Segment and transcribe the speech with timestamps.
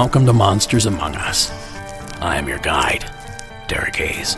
[0.00, 1.50] welcome to Monsters Among Us.
[2.22, 3.04] I am your guide,
[3.68, 4.34] Derek Hayes.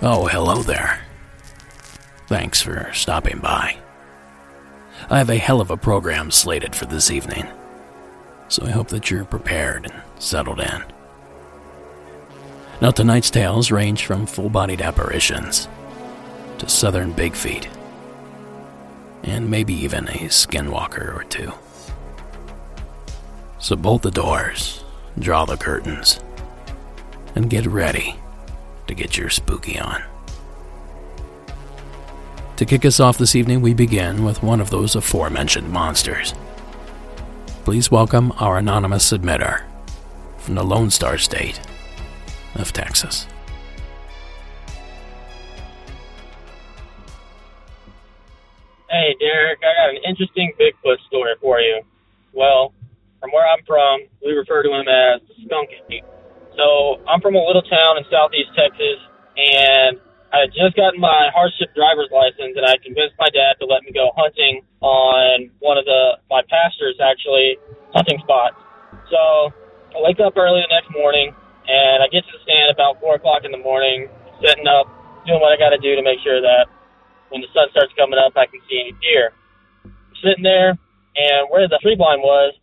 [0.00, 1.00] Oh, hello there.
[2.28, 3.76] Thanks for stopping by.
[5.10, 7.46] I have a hell of a program slated for this evening,
[8.48, 10.82] so I hope that you're prepared and settled in.
[12.80, 15.68] Now, tonight's tales range from full bodied apparitions
[16.56, 17.68] to southern big feet,
[19.24, 21.52] and maybe even a skinwalker or two.
[23.66, 24.84] So bolt the doors,
[25.18, 26.20] draw the curtains,
[27.34, 28.14] and get ready
[28.86, 30.04] to get your spooky on.
[32.58, 36.32] To kick us off this evening, we begin with one of those aforementioned monsters.
[37.64, 39.64] Please welcome our anonymous submitter
[40.38, 41.58] from the Lone Star State
[42.54, 43.26] of Texas.
[48.88, 51.82] Hey, Derek, I got an interesting Bigfoot story for you.
[52.32, 52.72] Well,
[53.26, 56.06] from where I'm from, we refer to him as Skunk Ape.
[56.54, 59.02] So I'm from a little town in southeast Texas,
[59.34, 59.98] and
[60.30, 63.82] I had just gotten my hardship driver's license, and I convinced my dad to let
[63.82, 67.58] me go hunting on one of the my pastor's actually
[67.90, 68.62] hunting spots.
[69.10, 69.50] So
[69.90, 71.34] I wake up early the next morning,
[71.66, 74.06] and I get to the stand about four o'clock in the morning,
[74.38, 74.86] setting up,
[75.26, 76.70] doing what I got to do to make sure that
[77.34, 79.34] when the sun starts coming up, I can see any deer.
[79.82, 80.78] I'm sitting there,
[81.18, 82.54] and where the tree blind was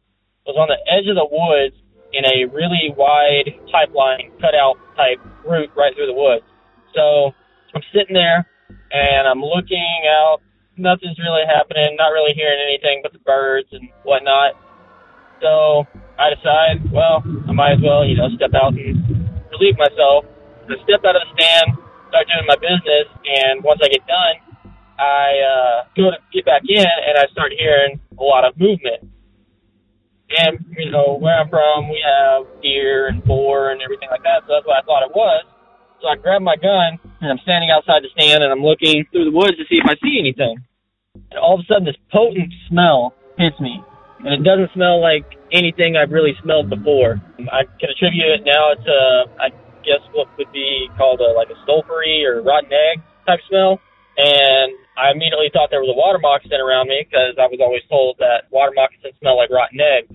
[0.45, 1.75] was on the edge of the woods
[2.11, 5.17] in a really wide pipeline cutout type
[5.47, 6.45] route right through the woods.
[6.93, 7.31] So
[7.73, 8.45] I'm sitting there
[8.91, 10.43] and I'm looking out.
[10.77, 11.95] Nothing's really happening.
[11.97, 14.53] Not really hearing anything but the birds and whatnot.
[15.41, 15.87] So
[16.19, 18.99] I decide, well, I might as well, you know, step out and
[19.51, 20.27] relieve myself.
[20.69, 21.75] I step out of the stand,
[22.07, 24.35] start doing my business, and once I get done,
[24.95, 29.12] I uh, go to get back in and I start hearing a lot of movement.
[30.33, 34.41] And, you know, where I'm from, we have deer and boar and everything like that,
[34.47, 35.45] so that's what I thought it was.
[36.01, 39.29] So I grab my gun and I'm standing outside the stand and I'm looking through
[39.29, 40.59] the woods to see if I see anything.
[41.31, 43.79] And all of a sudden, this potent smell hits me.
[44.19, 47.21] And it doesn't smell like anything I've really smelled before.
[47.51, 48.95] I can attribute it now to,
[49.39, 49.47] I
[49.83, 53.79] guess, what would be called a, like a sulfury or rotten egg type smell.
[54.17, 57.83] And I immediately thought there was a water moccasin around me because I was always
[57.89, 60.13] told that water moccasins smell like rotten eggs.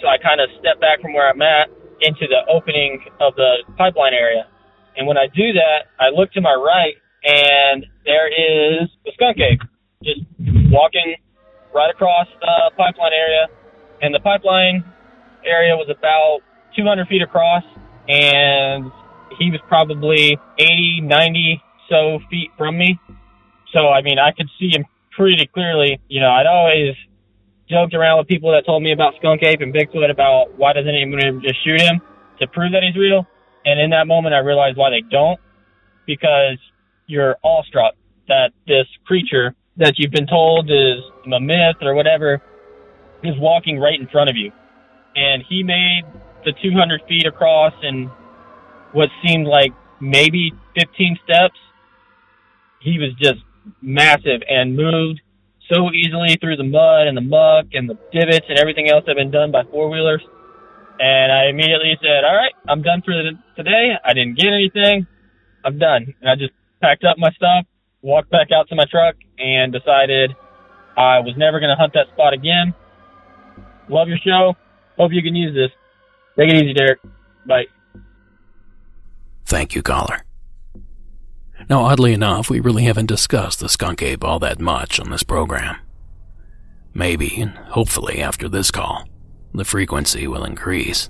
[0.00, 1.68] So I kind of step back from where I'm at
[2.00, 4.46] into the opening of the pipeline area.
[4.96, 6.94] And when I do that, I look to my right
[7.24, 9.60] and there is the skunk ape
[10.02, 10.20] just
[10.70, 11.16] walking
[11.74, 13.46] right across the pipeline area.
[14.02, 14.84] And the pipeline
[15.44, 16.40] area was about
[16.76, 17.64] 200 feet across
[18.08, 18.90] and
[19.38, 22.98] he was probably 80, 90 so feet from me.
[23.72, 24.84] So, I mean, I could see him
[25.16, 26.00] pretty clearly.
[26.08, 26.94] You know, I'd always
[27.68, 30.88] joked around with people that told me about Skunk Ape and Bigfoot about why doesn't
[30.88, 32.00] anyone just shoot him
[32.40, 33.26] to prove that he's real.
[33.64, 35.40] And in that moment, I realized why they don't,
[36.06, 36.58] because
[37.06, 37.94] you're awestruck
[38.28, 42.42] that this creature that you've been told is a myth or whatever
[43.22, 44.52] is walking right in front of you.
[45.16, 46.02] And he made
[46.44, 48.10] the 200 feet across in
[48.92, 51.58] what seemed like maybe 15 steps.
[52.80, 53.40] He was just
[53.80, 55.20] massive and moved
[55.72, 59.16] so easily through the mud and the muck and the divots and everything else that
[59.16, 60.22] had been done by four wheelers.
[61.00, 63.94] And I immediately said, "All right, I'm done for the, today.
[64.04, 65.06] I didn't get anything.
[65.64, 67.66] I'm done." And I just packed up my stuff,
[68.02, 70.36] walked back out to my truck, and decided
[70.96, 72.74] I was never going to hunt that spot again.
[73.88, 74.54] Love your show.
[74.96, 75.70] Hope you can use this.
[76.38, 77.00] Take it easy, Derek.
[77.46, 77.64] Bye.
[79.44, 80.23] Thank you, caller.
[81.68, 85.22] Now, oddly enough, we really haven't discussed the skunk ape all that much on this
[85.22, 85.76] program.
[86.92, 89.08] Maybe, and hopefully after this call,
[89.52, 91.08] the frequency will increase.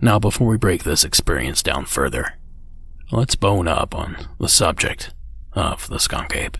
[0.00, 2.34] Now, before we break this experience down further,
[3.10, 5.14] let's bone up on the subject
[5.52, 6.58] of the skunk ape.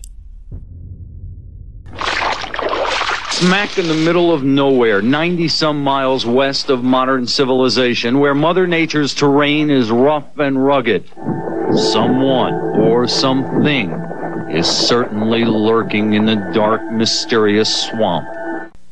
[3.39, 8.67] Smack in the middle of nowhere, 90 some miles west of modern civilization, where Mother
[8.67, 11.03] Nature's terrain is rough and rugged,
[11.75, 13.89] someone or something
[14.51, 18.25] is certainly lurking in the dark, mysterious swamp.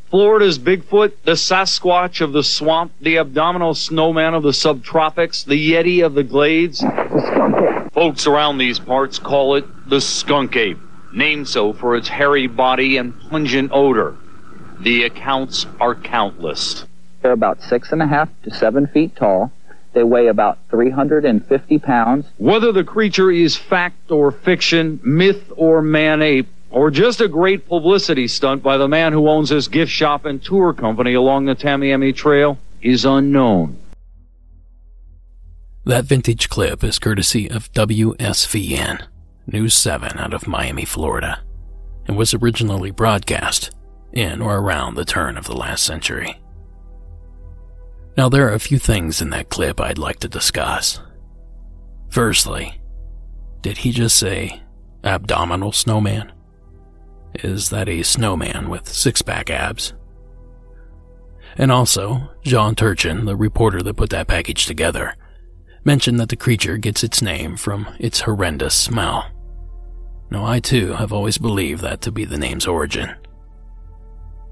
[0.10, 6.04] Florida's Bigfoot, the Sasquatch of the swamp, the abdominal snowman of the subtropics, the Yeti
[6.04, 6.84] of the glades.
[7.94, 10.80] Folks around these parts call it the skunk ape,
[11.14, 14.16] named so for its hairy body and pungent odor.
[14.82, 16.86] The accounts are countless.
[17.22, 19.52] They're about six and a half to seven feet tall.
[19.94, 22.26] They weigh about 350 pounds.
[22.38, 27.68] Whether the creature is fact or fiction, myth or man ape, or just a great
[27.68, 31.56] publicity stunt by the man who owns this gift shop and tour company along the
[31.56, 33.78] Tamiami Trail is unknown.
[35.86, 39.04] That vintage clip is courtesy of WSVN,
[39.46, 41.42] News 7 out of Miami, Florida,
[42.08, 43.70] and was originally broadcast
[44.14, 46.40] in or around the turn of the last century.
[48.18, 51.00] Now, there are a few things in that clip I'd like to discuss.
[52.10, 52.82] Firstly,
[53.62, 54.62] did he just say
[55.04, 56.32] abdominal snowman?
[57.36, 59.94] Is that a snowman with six pack abs?
[61.58, 65.16] And also, John Turchin, the reporter that put that package together,
[65.84, 69.30] mentioned that the creature gets its name from its horrendous smell.
[70.30, 73.16] Now, I too have always believed that to be the name's origin.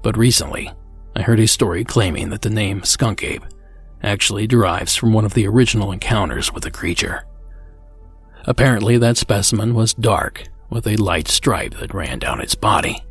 [0.02, 0.70] But recently,
[1.16, 3.44] I heard a story claiming that the name Skunk Ape
[4.02, 7.24] actually derives from one of the original encounters with the creature.
[8.44, 13.02] Apparently, that specimen was dark, with a light stripe that ran down its body,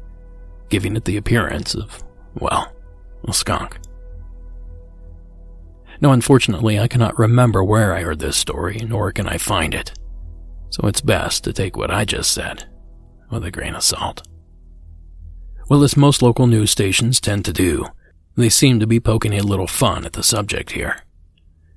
[0.70, 2.04] giving it the appearance of,
[2.36, 2.74] well,
[3.28, 3.78] a skunk.
[6.02, 9.92] Now, unfortunately, I cannot remember where I heard this story, nor can I find it,
[10.70, 12.66] so it's best to take what I just said
[13.30, 14.28] with a grain of salt.
[15.70, 17.86] Well, as most local news stations tend to do,
[18.36, 21.04] they seem to be poking a little fun at the subject here,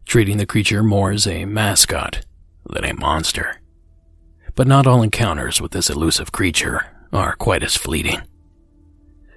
[0.06, 2.24] treating the creature more as a mascot
[2.70, 3.60] than a monster.
[4.54, 8.22] But not all encounters with this elusive creature are quite as fleeting.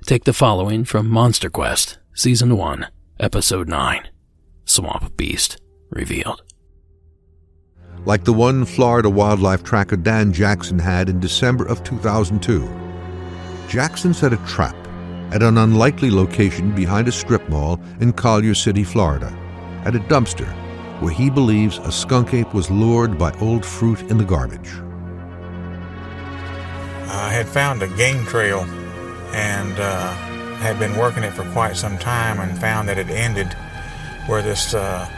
[0.06, 2.88] Take the following from Monster Quest, Season 1,
[3.20, 4.08] Episode 9
[4.64, 5.60] Swamp Beast
[5.90, 6.44] Revealed.
[8.06, 12.85] Like the one Florida wildlife tracker Dan Jackson had in December of 2002
[13.68, 14.76] Jackson set a trap
[15.34, 19.28] at an unlikely location behind a strip mall in Collier City, Florida,
[19.86, 20.48] at a dumpster
[21.02, 24.72] where he believes a skunk ape was lured by old fruit in the garbage.
[27.08, 28.62] I had found a game trail
[29.34, 30.14] and uh,
[30.58, 33.54] had been working it for quite some time and found that it ended
[34.28, 35.10] where this uh,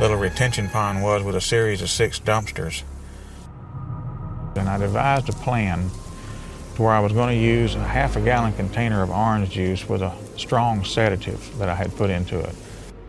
[0.00, 2.82] little retention pond was with a series of six dumpsters.
[4.56, 5.90] And I devised a plan
[6.80, 10.00] where I was going to use a half a gallon container of orange juice with
[10.00, 12.54] a strong sedative that I had put into it.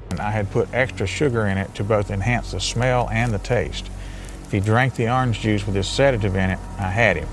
[0.09, 3.39] And I had put extra sugar in it to both enhance the smell and the
[3.39, 3.89] taste.
[4.43, 7.29] If he drank the orange juice with this sedative in it, I had him.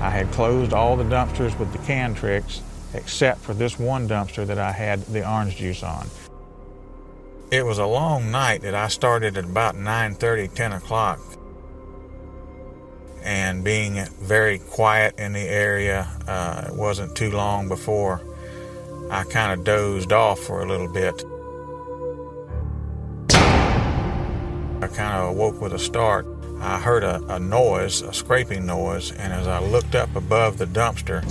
[0.00, 2.62] I had closed all the dumpsters with the can tricks
[2.94, 6.08] except for this one dumpster that I had the orange juice on.
[7.52, 11.20] It was a long night that I started at about 9:30, 10 o'clock
[13.24, 18.20] and being very quiet in the area, uh, it wasn't too long before
[19.10, 21.24] I kind of dozed off for a little bit.
[24.82, 26.26] I kind of awoke with a start.
[26.60, 30.66] I heard a, a noise, a scraping noise, and as I looked up above the
[30.66, 31.24] dumpster,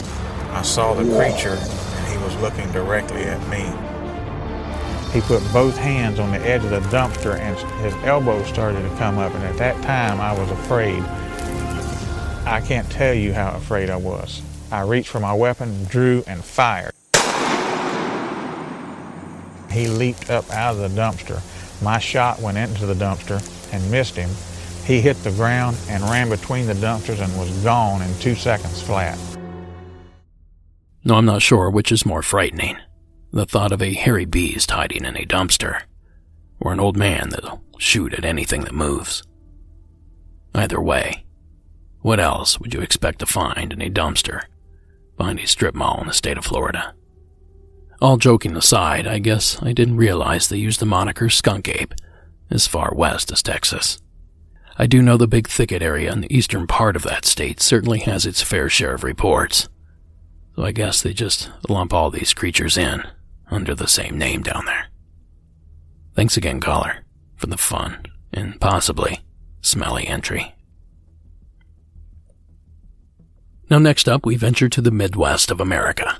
[0.52, 3.66] I saw the creature, and he was looking directly at me.
[5.12, 8.96] He put both hands on the edge of the dumpster, and his elbows started to
[8.98, 11.04] come up, and at that time I was afraid
[12.52, 14.42] I can't tell you how afraid I was.
[14.74, 16.92] I reached for my weapon, drew, and fired.
[19.72, 21.42] He leaped up out of the dumpster.
[21.82, 23.42] My shot went into the dumpster
[23.74, 24.30] and missed him.
[24.86, 28.82] He hit the ground and ran between the dumpsters and was gone in two seconds
[28.82, 29.18] flat.
[31.06, 32.76] No, I'm not sure which is more frightening
[33.32, 35.84] the thought of a hairy beast hiding in a dumpster,
[36.60, 39.24] or an old man that'll shoot at anything that moves.
[40.54, 41.24] Either way,
[42.02, 44.44] what else would you expect to find in a dumpster
[45.18, 46.94] behind a strip mall in the state of Florida?
[48.02, 51.94] All joking aside, I guess I didn't realize they used the moniker skunk ape
[52.50, 54.02] as far west as Texas.
[54.78, 58.00] I do know the big thicket area in the eastern part of that state certainly
[58.00, 59.70] has its fair share of reports.
[60.56, 63.04] So I guess they just lump all these creatures in
[63.52, 64.88] under the same name down there.
[66.16, 67.06] Thanks again, caller,
[67.36, 69.20] for the fun and possibly
[69.62, 70.56] smelly entry.
[73.72, 76.20] Now, next up, we venture to the Midwest of America.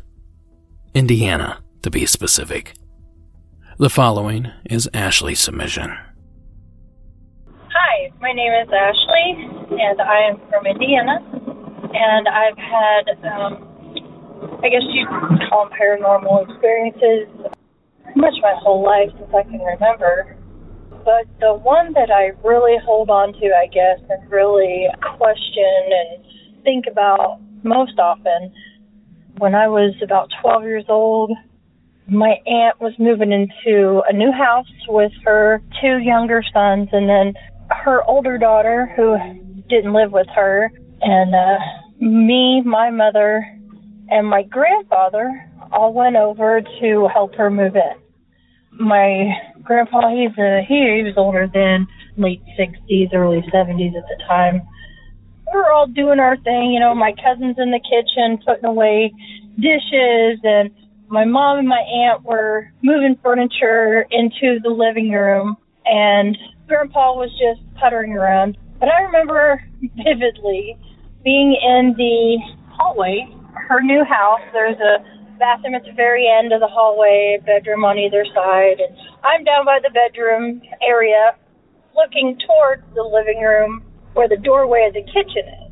[0.94, 2.76] Indiana, to be specific.
[3.78, 5.98] The following is Ashley's submission.
[7.68, 11.20] Hi, my name is Ashley, and I am from Indiana.
[11.92, 13.68] And I've had, um,
[14.64, 15.10] I guess you'd
[15.50, 17.28] call them paranormal experiences
[18.06, 20.38] pretty much my whole life since I can remember.
[21.04, 26.31] But the one that I really hold on to, I guess, and really question and
[26.64, 28.54] think about most often.
[29.38, 31.32] When I was about 12 years old,
[32.08, 37.34] my aunt was moving into a new house with her two younger sons and then
[37.70, 39.18] her older daughter who
[39.70, 41.58] didn't live with her and uh
[42.02, 43.46] me, my mother,
[44.10, 45.30] and my grandfather
[45.72, 48.86] all went over to help her move in.
[48.86, 49.32] My
[49.64, 51.88] grandpa, he's a, he, he was older than
[52.18, 54.62] late 60s, early 70s at the time.
[55.54, 59.12] We were all doing our thing, you know, my cousin's in the kitchen putting away
[59.56, 60.72] dishes and
[61.08, 67.30] my mom and my aunt were moving furniture into the living room and grandpa was
[67.32, 68.58] just puttering around.
[68.80, 70.78] But I remember vividly
[71.24, 72.40] being in the
[72.70, 73.28] hallway,
[73.68, 74.42] her new house.
[74.54, 75.04] There's a
[75.38, 79.66] bathroom at the very end of the hallway, bedroom on either side, and I'm down
[79.66, 81.36] by the bedroom area
[81.96, 85.72] looking towards the living room where the doorway of the kitchen is.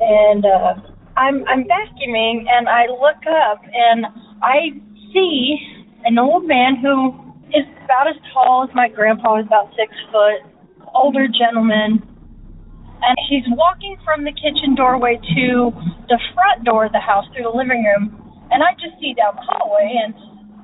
[0.00, 0.74] And uh
[1.16, 4.06] I'm I'm vacuuming and I look up and
[4.42, 4.72] I
[5.12, 5.56] see
[6.04, 7.14] an old man who
[7.52, 10.40] is about as tall as my grandpa, is about six foot,
[10.94, 12.00] older gentleman.
[13.02, 15.72] And he's walking from the kitchen doorway to
[16.08, 18.14] the front door of the house through the living room.
[18.50, 20.14] And I just see down the hallway and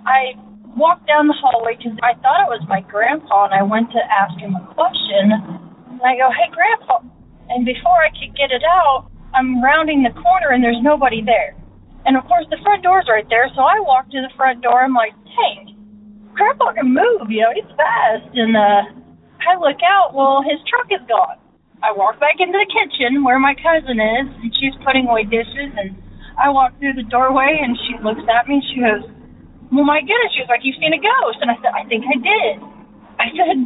[0.07, 0.39] I
[0.77, 4.01] walk down the hallway because I thought it was my grandpa and I went to
[4.07, 5.68] ask him a question.
[5.99, 7.03] And I go, hey, grandpa.
[7.51, 11.59] And before I could get it out, I'm rounding the corner and there's nobody there.
[12.07, 14.81] And of course, the front door's right there, so I walk to the front door.
[14.81, 15.75] I'm like, hey,
[16.33, 18.31] Grandpa can move, you know, he's fast.
[18.33, 18.83] And uh,
[19.43, 21.37] I look out, well, his truck is gone.
[21.83, 25.75] I walk back into the kitchen where my cousin is, and she's putting away dishes.
[25.75, 25.99] And
[26.39, 29.03] I walk through the doorway, and she looks at me, and she goes,
[29.75, 31.39] well, my goodness, she was like, you've seen a ghost.
[31.43, 32.55] And I said, I think I did.
[33.19, 33.57] I said,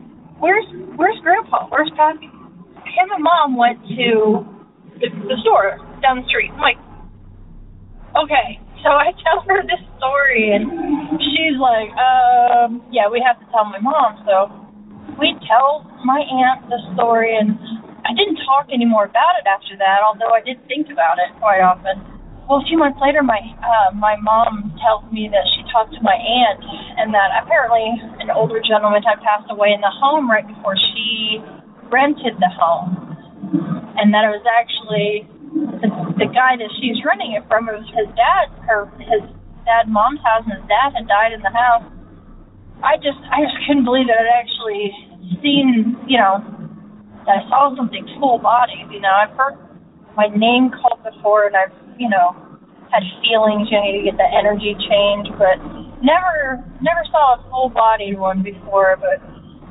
[2.03, 2.27] Pappy?
[2.27, 4.43] Him and Mom went to
[4.99, 6.51] the, the store down the street.
[6.51, 6.81] I'm like,
[8.19, 8.59] okay.
[8.83, 10.67] So I tell her this story, and
[11.23, 14.19] she's like, um, yeah, we have to tell my mom.
[14.27, 14.51] So
[15.15, 17.55] we tell my aunt the story, and
[18.03, 21.63] I didn't talk anymore about it after that, although I did think about it quite
[21.63, 22.03] often.
[22.51, 26.03] Well, a few months later, my uh, my mom tells me that she talked to
[26.03, 26.59] my aunt,
[26.99, 27.87] and that apparently
[28.19, 31.39] an older gentleman had passed away in the home right before she
[31.93, 32.97] rented the home,
[34.01, 35.29] and that it was actually
[35.85, 37.69] the, the guy that she's renting it from.
[37.69, 39.23] It was his dad, her his
[39.69, 41.85] dad, mom's house, and his dad had died in the house.
[42.83, 44.91] I just I just couldn't believe that I'd actually
[45.45, 46.41] seen, you know,
[47.29, 48.83] that I saw something full body.
[48.91, 49.55] You know, I've heard
[50.17, 52.35] my name called before, and I've you know,
[52.91, 55.57] had feelings, you know, you get the energy change, but
[56.03, 59.23] never never saw a full bodied one before, but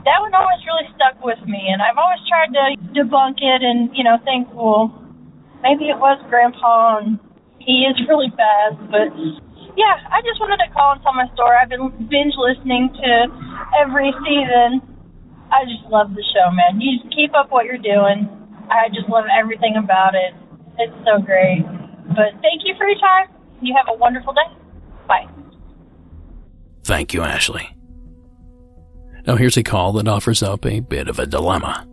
[0.06, 2.66] that one always really stuck with me and I've always tried to
[2.98, 4.90] debunk it and, you know, think, well,
[5.62, 7.20] maybe it was grandpa and
[7.60, 9.14] he is really fast, but
[9.78, 11.56] yeah, I just wanted to call and tell my story.
[11.56, 13.12] I've been binge listening to
[13.80, 14.82] every season.
[15.54, 16.82] I just love the show, man.
[16.82, 18.28] You just keep up what you're doing.
[18.68, 20.34] I just love everything about it.
[20.80, 21.64] It's so great.
[22.16, 23.28] But thank you for your time.
[23.62, 24.50] You have a wonderful day.
[25.08, 25.28] Bye.
[26.84, 27.70] Thank you, Ashley.
[29.26, 31.88] Now, here's a call that offers up a bit of a dilemma.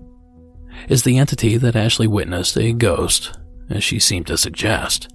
[0.89, 5.13] Is the entity that Ashley witnessed a ghost, as she seemed to suggest?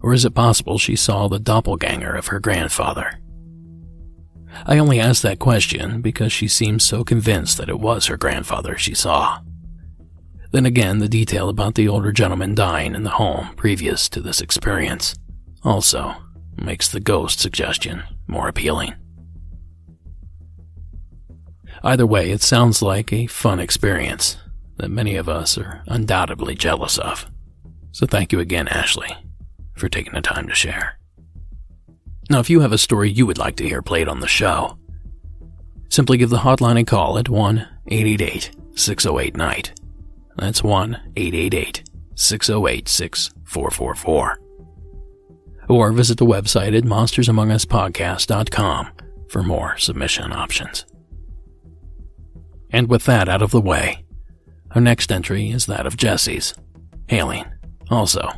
[0.00, 3.20] Or is it possible she saw the doppelganger of her grandfather?
[4.66, 8.76] I only ask that question because she seems so convinced that it was her grandfather
[8.76, 9.40] she saw.
[10.50, 14.40] Then again, the detail about the older gentleman dying in the home previous to this
[14.40, 15.14] experience
[15.62, 16.14] also
[16.56, 18.94] makes the ghost suggestion more appealing.
[21.82, 24.36] Either way, it sounds like a fun experience
[24.76, 27.26] that many of us are undoubtedly jealous of.
[27.92, 29.10] So thank you again, Ashley,
[29.74, 30.98] for taking the time to share.
[32.30, 34.78] Now, if you have a story you would like to hear played on the show,
[35.88, 39.72] simply give the hotline a call at 1 888 608 Night
[40.38, 41.82] that's 1 888
[42.14, 44.38] 608 6444.
[45.68, 48.88] Or visit the website at monstersamonguspodcast.com
[49.28, 50.86] for more submission options.
[52.70, 54.04] And with that out of the way,
[54.74, 56.54] our next entry is that of Jesse's,
[57.08, 57.46] hailing,
[57.90, 58.28] also,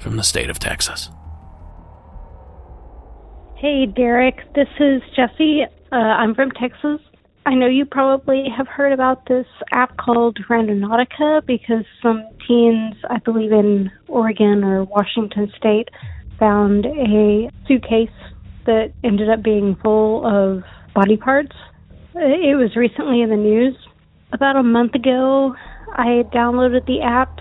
[0.00, 1.08] from the state of Texas.
[3.56, 5.62] Hey, Derek, this is Jesse.
[5.90, 7.00] Uh, I'm from Texas.
[7.46, 13.18] I know you probably have heard about this app called Randonautica because some teens, I
[13.18, 15.88] believe in Oregon or Washington State,
[16.38, 18.08] found a suitcase
[18.66, 20.62] that ended up being full of
[20.94, 21.54] body parts.
[22.16, 23.76] It was recently in the news.
[24.32, 25.54] About a month ago,
[25.92, 27.36] I downloaded the app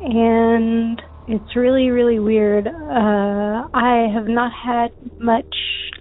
[0.00, 2.66] and it's really, really weird.
[2.66, 4.90] Uh, I have not had
[5.20, 5.54] much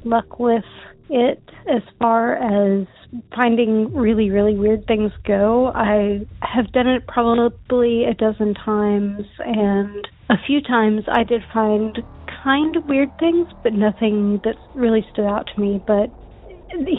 [0.03, 0.63] luck with
[1.09, 1.39] it
[1.71, 2.87] as far as
[3.35, 5.71] finding really, really weird things go.
[5.75, 11.99] I have done it probably a dozen times, and a few times I did find
[12.43, 15.81] kind of weird things, but nothing that really stood out to me.
[15.85, 16.11] But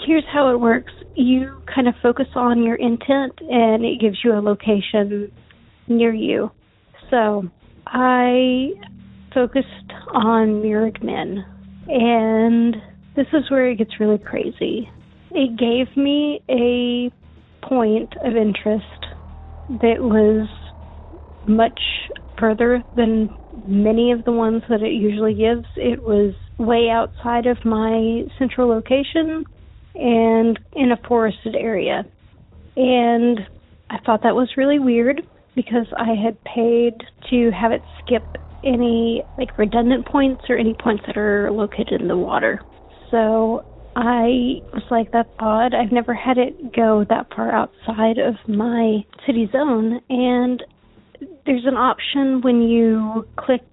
[0.07, 4.33] here's how it works you kind of focus on your intent, and it gives you
[4.33, 5.33] a location
[5.89, 6.51] near you.
[7.11, 7.45] So
[7.87, 8.71] I
[9.35, 9.67] focused
[10.13, 11.45] on mirrored men,
[11.89, 12.77] and
[13.15, 14.89] this is where it gets really crazy.
[15.31, 17.11] It gave me a
[17.67, 18.85] point of interest
[19.69, 20.49] that was
[21.47, 21.81] much
[22.39, 23.31] further than
[23.67, 25.67] many of the ones that it usually gives.
[25.77, 29.45] It was way outside of my central location
[29.99, 32.05] and in a forested area.
[32.77, 33.41] And
[33.91, 35.23] I thought that was really weird
[35.55, 36.95] because I had paid
[37.31, 42.09] to have it skip any like redundant points or any points that are located in
[42.09, 42.61] the water.
[43.11, 45.75] So I was like, that's odd.
[45.75, 50.01] I've never had it go that far outside of my city zone.
[50.11, 50.63] And
[51.47, 53.65] there's an option when you click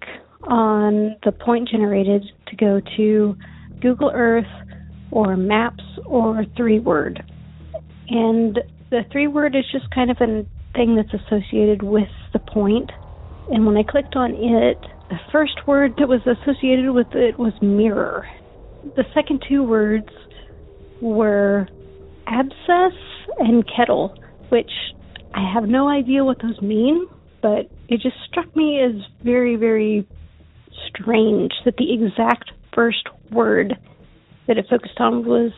[0.44, 3.36] on the point generated to go to
[3.80, 4.46] Google Earth
[5.14, 7.22] or Maps or Three Word.
[8.08, 8.58] And
[8.90, 12.90] the Three Word is just kind of a thing that's associated with the point.
[13.50, 14.78] And when I clicked on it,
[15.10, 18.26] the first word that was associated with it was mirror.
[18.96, 20.08] The second two words
[21.00, 21.68] were
[22.26, 22.98] abscess
[23.38, 24.16] and kettle,
[24.48, 24.70] which
[25.34, 27.06] I have no idea what those mean,
[27.40, 30.08] but it just struck me as very, very
[30.88, 33.74] strange that the exact first word
[34.46, 35.52] that it focused on was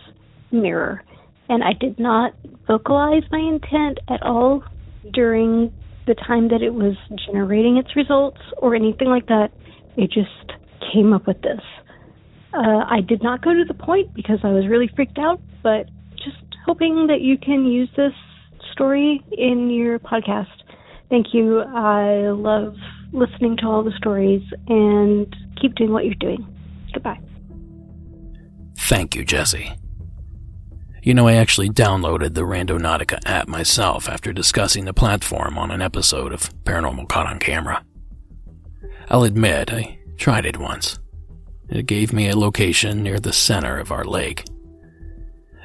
[0.51, 1.03] mirror.
[1.49, 2.33] And I did not
[2.66, 4.64] vocalize my intent at all
[5.12, 5.72] during
[6.07, 6.96] the time that it was
[7.27, 9.49] generating its results or anything like that.
[9.96, 10.53] It just
[10.92, 11.61] came up with this.
[12.53, 15.87] Uh, I did not go to the point because I was really freaked out, but
[16.16, 18.12] just hoping that you can use this
[18.72, 20.46] story in your podcast.
[21.11, 21.61] Thank you.
[21.61, 22.75] I love
[23.12, 26.46] listening to all the stories and keep doing what you're doing.
[26.92, 27.20] Goodbye.
[28.87, 29.72] Thank you, Jesse.
[31.03, 35.83] You know, I actually downloaded the Randonautica app myself after discussing the platform on an
[35.83, 37.85] episode of Paranormal Caught on Camera.
[39.09, 41.01] I'll admit, I tried it once.
[41.68, 44.44] It gave me a location near the center of our lake.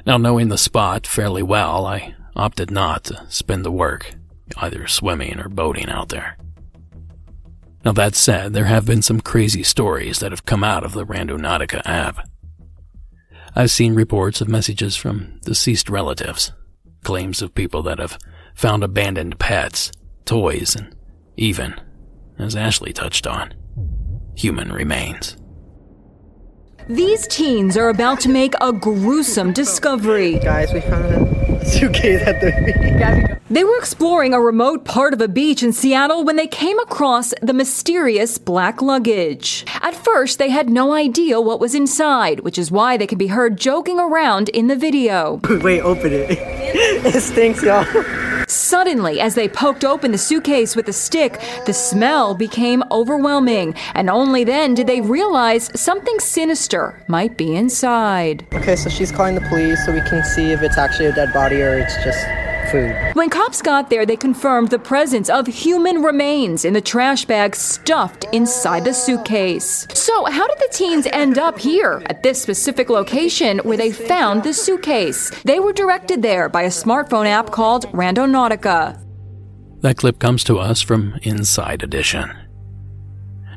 [0.04, 4.16] Now, knowing the spot fairly well, I opted not to spend the work
[4.56, 6.36] either swimming or boating out there.
[7.84, 11.06] Now, that said, there have been some crazy stories that have come out of the
[11.06, 12.28] Randonautica app.
[13.54, 16.52] I've seen reports of messages from deceased relatives,
[17.04, 18.18] claims of people that have
[18.54, 19.92] found abandoned pets,
[20.24, 20.96] toys, and
[21.36, 21.74] even,
[22.38, 23.52] as Ashley touched on,
[24.34, 25.36] human remains.
[26.88, 30.38] These teens are about to make a gruesome discovery.
[30.38, 33.38] Guys, we found a suitcase at the beach.
[33.50, 37.34] They were exploring a remote part of a beach in Seattle when they came across
[37.42, 39.66] the mysterious black luggage.
[39.82, 43.26] At first, they had no idea what was inside, which is why they can be
[43.26, 45.40] heard joking around in the video.
[45.50, 46.30] Wait, open it.
[47.04, 47.84] it stinks, y'all.
[48.48, 54.10] Suddenly, as they poked open the suitcase with a stick, the smell became overwhelming, and
[54.10, 58.46] only then did they realize something sinister might be inside.
[58.52, 61.32] Okay, so she's calling the police so we can see if it's actually a dead
[61.32, 62.24] body or it's just
[62.70, 62.94] food.
[63.14, 67.54] When cops got there, they confirmed the presence of human remains in the trash bag
[67.54, 69.86] stuffed inside the suitcase.
[69.92, 74.42] So, how did the teens end up here at this specific location where they found
[74.42, 75.30] the suitcase?
[75.42, 78.98] They were directed there by a smartphone app called Randonautica.
[79.80, 82.32] That clip comes to us from Inside Edition.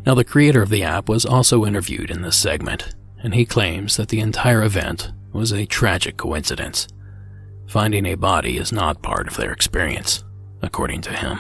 [0.06, 3.98] Now, the creator of the app was also interviewed in this segment, and he claims
[3.98, 6.88] that the entire event was a tragic coincidence.
[7.68, 10.24] Finding a body is not part of their experience,
[10.62, 11.40] according to him.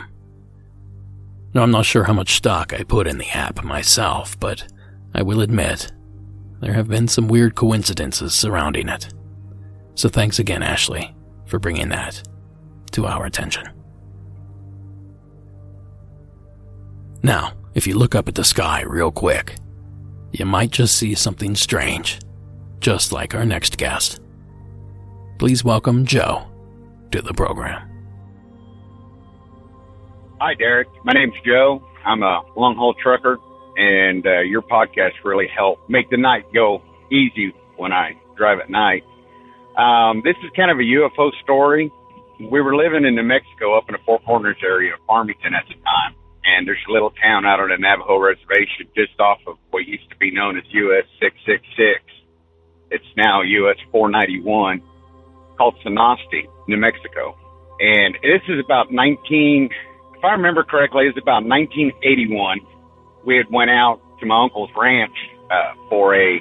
[1.54, 4.68] Now, I'm not sure how much stock I put in the app myself, but
[5.14, 5.92] I will admit
[6.60, 9.14] there have been some weird coincidences surrounding it.
[9.94, 12.22] So thanks again, Ashley, for bringing that
[12.92, 13.70] to our attention.
[17.24, 19.56] Now, if you look up at the sky real quick,
[20.32, 22.20] you might just see something strange,
[22.82, 24.20] just like our next guest.
[25.38, 26.48] Please welcome Joe
[27.12, 27.92] to the program.
[30.40, 30.88] Hi, Derek.
[31.04, 31.86] My name's Joe.
[32.06, 33.38] I'm a long haul trucker,
[33.76, 38.70] and uh, your podcast really helped make the night go easy when I drive at
[38.70, 39.04] night.
[39.78, 41.92] Um, this is kind of a UFO story.
[42.40, 45.68] We were living in New Mexico up in the Four Corners area of Farmington at
[45.68, 49.58] the time, and there's a little town out on the Navajo reservation just off of
[49.72, 52.00] what used to be known as US 666.
[52.92, 54.82] It's now US 491
[55.58, 57.38] called Sanostee, New Mexico.
[57.80, 59.70] And this is about 19,
[60.16, 62.60] if I remember correctly, it's about 1981
[63.26, 65.16] we had went out to my uncle's ranch
[65.52, 66.40] uh, for a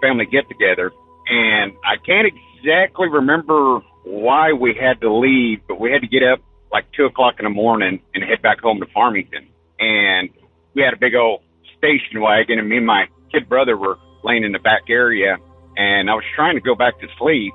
[0.00, 0.92] family get together,
[1.28, 6.22] and I can't exactly remember why we had to leave, but we had to get
[6.22, 6.40] up
[6.72, 9.48] like two o'clock in the morning and head back home to Farmington.
[9.78, 10.30] And
[10.74, 11.42] we had a big old
[11.76, 15.36] station wagon, and me and my kid brother were laying in the back area,
[15.76, 17.52] and I was trying to go back to sleep.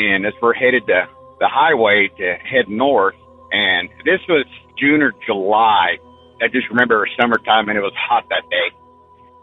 [0.00, 1.08] And as we're headed to
[1.40, 3.16] the highway to head north,
[3.52, 4.46] and this was
[4.78, 5.98] June or July.
[6.42, 8.68] I just remember summertime and it was hot that day.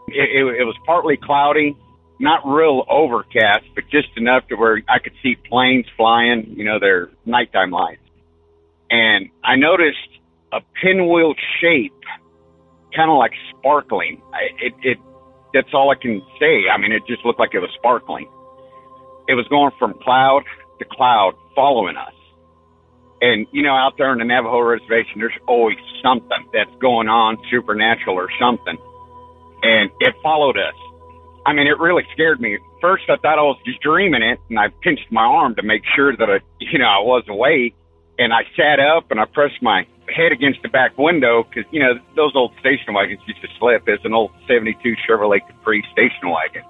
[0.08, 1.76] It, it, it was partly cloudy,
[2.18, 6.80] not real overcast, but just enough to where I could see planes flying, you know,
[6.80, 8.02] their nighttime lights.
[8.90, 10.08] And I noticed
[10.52, 11.94] a pinwheel shape,
[12.96, 14.22] kind of like sparkling.
[14.32, 14.98] I, it, it,
[15.54, 16.68] that's all I can say.
[16.72, 18.28] I mean, it just looked like it was sparkling.
[19.28, 20.42] It was going from cloud
[20.78, 22.14] to cloud following us.
[23.20, 27.36] And, you know, out there in the Navajo reservation, there's always something that's going on,
[27.50, 28.78] supernatural or something.
[29.62, 30.74] And it followed us.
[31.44, 32.58] I mean, it really scared me.
[32.80, 35.82] First, I thought I was just dreaming it, and I pinched my arm to make
[35.96, 37.74] sure that I, you know, I was awake.
[38.18, 41.78] And I sat up and I pressed my head against the back window because, you
[41.78, 43.84] know, those old station wagons used to slip.
[43.86, 44.74] It's an old 72
[45.08, 46.64] Chevrolet Capri station wagon.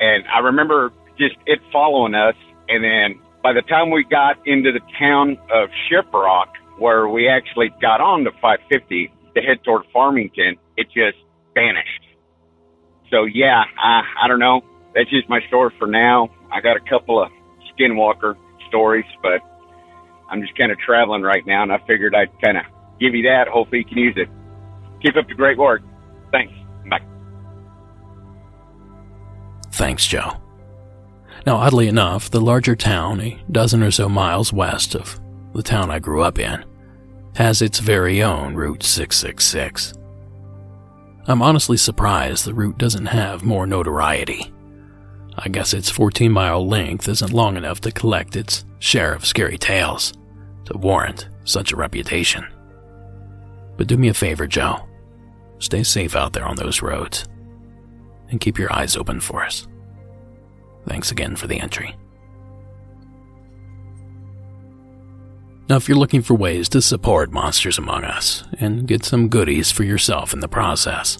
[0.00, 2.34] And I remember just it following us.
[2.68, 7.70] And then by the time we got into the town of Shiprock, where we actually
[7.80, 11.18] got on to 550 to head toward Farmington, it just
[11.54, 12.02] vanished.
[13.10, 14.62] So yeah, I, I don't know.
[14.94, 16.30] That's just my story for now.
[16.52, 17.30] I got a couple of
[17.72, 18.34] skinwalker
[18.68, 19.40] stories, but
[20.30, 22.64] I'm just kind of traveling right now, and I figured I'd kind of
[23.00, 23.48] give you that.
[23.48, 24.28] Hopefully, you can use it.
[25.02, 25.82] Keep up the great work.
[26.32, 26.52] Thanks.
[26.90, 27.00] Bye.
[29.70, 30.32] Thanks, Joe.
[31.46, 35.18] Now, oddly enough, the larger town, a dozen or so miles west of
[35.54, 36.64] the town I grew up in,
[37.36, 39.94] has its very own Route 666.
[41.26, 44.52] I'm honestly surprised the route doesn't have more notoriety.
[45.36, 49.58] I guess its 14 mile length isn't long enough to collect its share of scary
[49.58, 50.12] tales
[50.64, 52.46] to warrant such a reputation.
[53.76, 54.88] But do me a favor, Joe.
[55.60, 57.24] Stay safe out there on those roads
[58.30, 59.66] and keep your eyes open for us.
[60.86, 61.94] Thanks again for the entry.
[65.68, 69.70] Now, if you're looking for ways to support Monsters Among Us and get some goodies
[69.70, 71.18] for yourself in the process,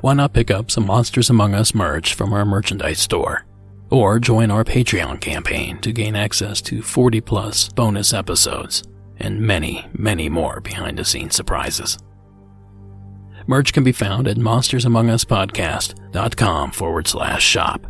[0.00, 3.44] why not pick up some Monsters Among Us merch from our merchandise store?
[3.90, 8.84] Or join our Patreon campaign to gain access to 40 plus bonus episodes
[9.18, 11.98] and many, many more behind the scenes surprises.
[13.48, 17.88] Merch can be found at monstersamonguspodcast.com forward slash shop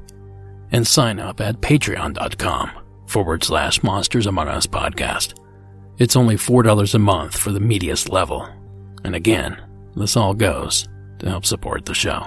[0.75, 2.69] and sign up at patreon.com
[3.07, 5.39] forward slash monsters among us podcast.
[5.99, 8.49] It's only $4 a month for the meatiest level.
[9.05, 9.57] And again,
[9.95, 10.89] this all goes
[11.21, 12.27] to help support the show.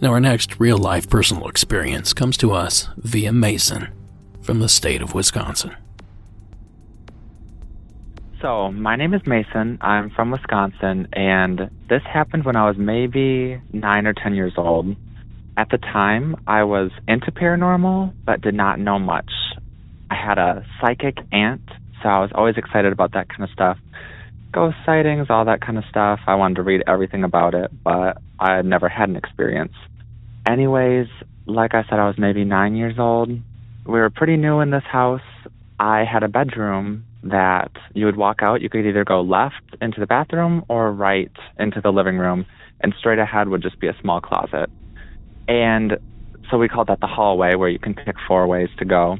[0.00, 3.88] Now, our next real life personal experience comes to us via Mason
[4.40, 5.76] from the state of Wisconsin.
[8.40, 9.76] So, my name is Mason.
[9.82, 14.96] I'm from Wisconsin, and this happened when I was maybe nine or ten years old.
[15.56, 19.30] At the time, I was into paranormal, but did not know much.
[20.10, 21.62] I had a psychic aunt,
[22.02, 23.78] so I was always excited about that kind of stuff.
[24.52, 26.20] Ghost sightings, all that kind of stuff.
[26.26, 29.74] I wanted to read everything about it, but I had never had an experience.
[30.48, 31.06] Anyways,
[31.46, 33.28] like I said, I was maybe nine years old.
[33.28, 35.20] We were pretty new in this house.
[35.78, 38.60] I had a bedroom that you would walk out.
[38.60, 42.46] You could either go left into the bathroom or right into the living room,
[42.80, 44.70] and straight ahead would just be a small closet.
[45.50, 45.98] And
[46.48, 49.18] so we called that the hallway where you can pick four ways to go.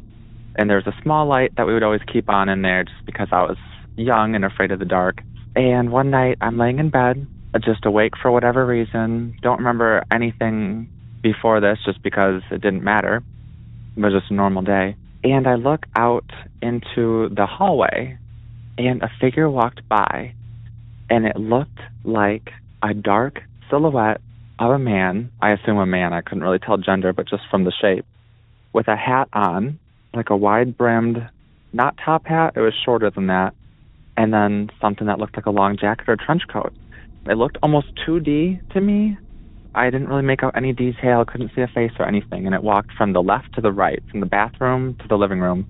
[0.54, 3.26] And there's a small light that we would always keep on in there just because
[3.32, 3.56] I was
[3.96, 5.22] young and afraid of the dark.
[5.56, 7.26] And one night I'm laying in bed,
[7.64, 9.36] just awake for whatever reason.
[9.42, 10.88] Don't remember anything
[11.20, 13.24] before this just because it didn't matter.
[13.96, 14.94] It was just a normal day.
[15.24, 16.30] And I look out
[16.62, 18.18] into the hallway
[18.78, 20.34] and a figure walked by
[21.10, 22.50] and it looked like
[22.84, 24.20] a dark silhouette
[24.60, 27.64] of a man, I assume a man, I couldn't really tell gender, but just from
[27.64, 28.04] the shape,
[28.72, 29.78] with a hat on,
[30.14, 31.28] like a wide brimmed,
[31.72, 33.54] not top hat, it was shorter than that,
[34.16, 36.72] and then something that looked like a long jacket or trench coat.
[37.26, 39.16] It looked almost 2D to me.
[39.74, 42.62] I didn't really make out any detail, couldn't see a face or anything, and it
[42.62, 45.66] walked from the left to the right, from the bathroom to the living room.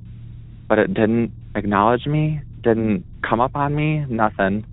[0.69, 4.65] But it didn't acknowledge me, didn't come up on me, nothing.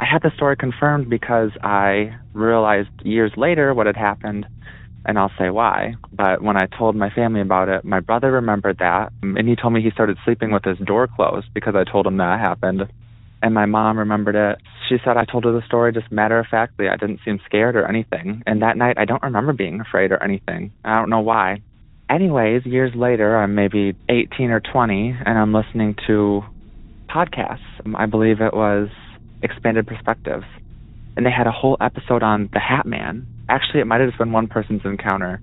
[0.00, 4.46] I had the story confirmed because I realized years later what had happened,
[5.06, 5.94] and I'll say why.
[6.12, 9.72] But when I told my family about it, my brother remembered that, and he told
[9.72, 12.82] me he started sleeping with his door closed because I told him that happened.
[13.42, 14.58] and my mom remembered it.
[14.88, 16.88] She said I told her the story just matter of factly.
[16.88, 18.42] I didn't seem scared or anything.
[18.46, 20.72] And that night, I don't remember being afraid or anything.
[20.84, 21.62] I don't know why.
[22.08, 26.42] Anyways, years later, I'm maybe 18 or 20, and I'm listening to
[27.08, 27.58] podcasts.
[27.94, 28.88] I believe it was
[29.46, 30.44] Expanded Perspectives.
[31.16, 33.26] And they had a whole episode on the Hat Man.
[33.48, 35.40] Actually, it might have just been one person's encounter.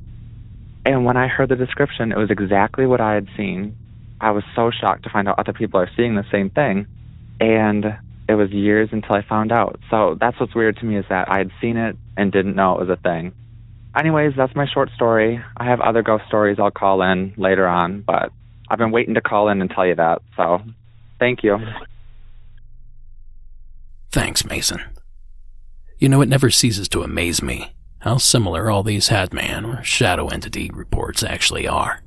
[0.86, 3.76] And when I heard the description, it was exactly what I had seen.
[4.20, 6.86] I was so shocked to find out other people are seeing the same thing.
[7.40, 7.86] And
[8.28, 9.80] it was years until I found out.
[9.90, 12.74] So that's what's weird to me is that I had seen it and didn't know
[12.74, 13.34] it was a thing.
[13.96, 15.44] Anyways, that's my short story.
[15.56, 18.32] I have other ghost stories I'll call in later on, but
[18.70, 20.22] I've been waiting to call in and tell you that.
[20.36, 20.60] So
[21.20, 21.58] thank you.
[24.14, 24.80] Thanks, Mason.
[25.98, 30.28] You know, it never ceases to amaze me how similar all these Hatman or shadow
[30.28, 32.04] entity reports actually are.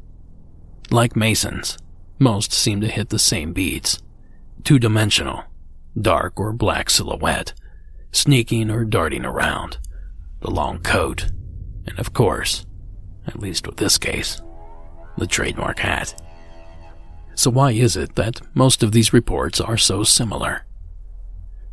[0.89, 1.77] Like Mason's,
[2.21, 4.01] most seem to hit the same beats
[4.63, 5.47] two dimensional,
[6.01, 7.53] dark or black silhouette,
[8.13, 9.79] sneaking or darting around,
[10.43, 11.33] the long coat,
[11.89, 12.65] and of course,
[13.27, 14.41] at least with this case,
[15.19, 16.23] the trademark hat.
[17.35, 20.66] So, why is it that most of these reports are so similar?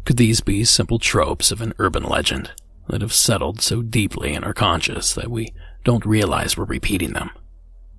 [0.05, 2.51] Could these be simple tropes of an urban legend
[2.89, 7.29] that have settled so deeply in our conscious that we don't realize we're repeating them?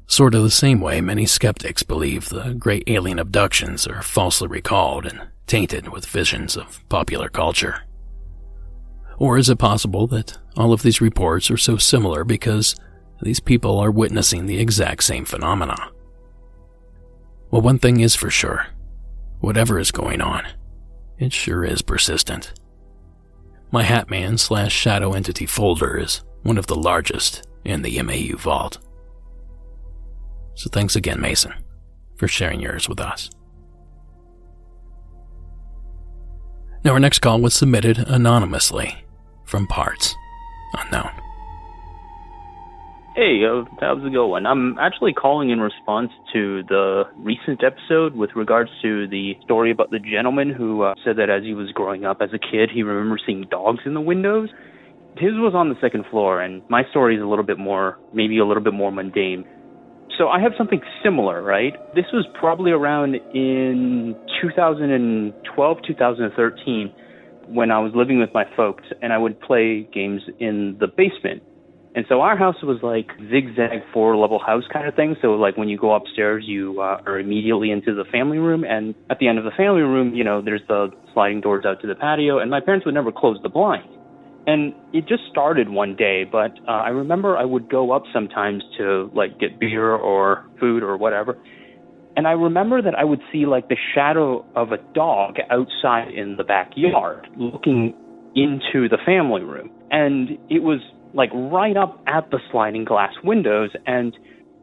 [0.06, 5.06] Sort of the same way many skeptics believe the great alien abductions are falsely recalled
[5.06, 7.82] and tainted with visions of popular culture.
[9.18, 12.76] Or is it possible that all of these reports are so similar because
[13.22, 15.90] these people are witnessing the exact same phenomena?
[17.50, 18.66] Well, one thing is for sure
[19.40, 20.42] whatever is going on,
[21.18, 22.54] it sure is persistent.
[23.70, 28.78] My Hatman slash Shadow Entity folder is one of the largest in the MAU vault.
[30.54, 31.52] So thanks again, Mason,
[32.16, 33.30] for sharing yours with us.
[36.84, 39.04] Now, our next call was submitted anonymously
[39.46, 40.14] from parts
[40.78, 41.23] unknown.
[43.14, 44.44] Hey, uh, how's it going?
[44.44, 49.92] I'm actually calling in response to the recent episode with regards to the story about
[49.92, 52.82] the gentleman who uh, said that as he was growing up as a kid, he
[52.82, 54.48] remembers seeing dogs in the windows.
[55.16, 58.40] His was on the second floor, and my story is a little bit more, maybe
[58.40, 59.44] a little bit more mundane.
[60.18, 61.74] So I have something similar, right?
[61.94, 66.92] This was probably around in 2012, 2013
[67.46, 71.44] when I was living with my folks and I would play games in the basement.
[71.94, 75.14] And so our house was like zigzag four level house kind of thing.
[75.22, 78.64] So like when you go upstairs, you uh, are immediately into the family room.
[78.64, 81.80] And at the end of the family room, you know, there's the sliding doors out
[81.82, 82.40] to the patio.
[82.40, 83.88] And my parents would never close the blinds.
[84.46, 88.62] And it just started one day, but uh, I remember I would go up sometimes
[88.76, 91.38] to like get beer or food or whatever.
[92.16, 96.36] And I remember that I would see like the shadow of a dog outside in
[96.36, 97.94] the backyard looking
[98.36, 99.70] into the family room.
[99.90, 100.80] And it was
[101.14, 103.70] like right up at the sliding glass windows.
[103.86, 104.16] And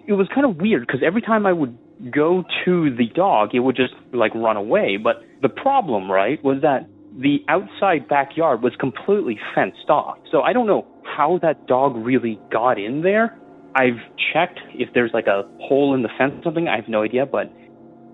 [0.08, 1.78] it was kind of weird because every time I would
[2.12, 4.98] go to the dog, it would just like run away.
[5.02, 6.88] But the problem, right, was that
[7.18, 10.18] the outside backyard was completely fenced off.
[10.32, 13.38] So I don't know how that dog really got in there.
[13.76, 14.00] I've
[14.34, 16.68] checked if there's like a hole in the fence or something.
[16.68, 17.52] I have no idea, but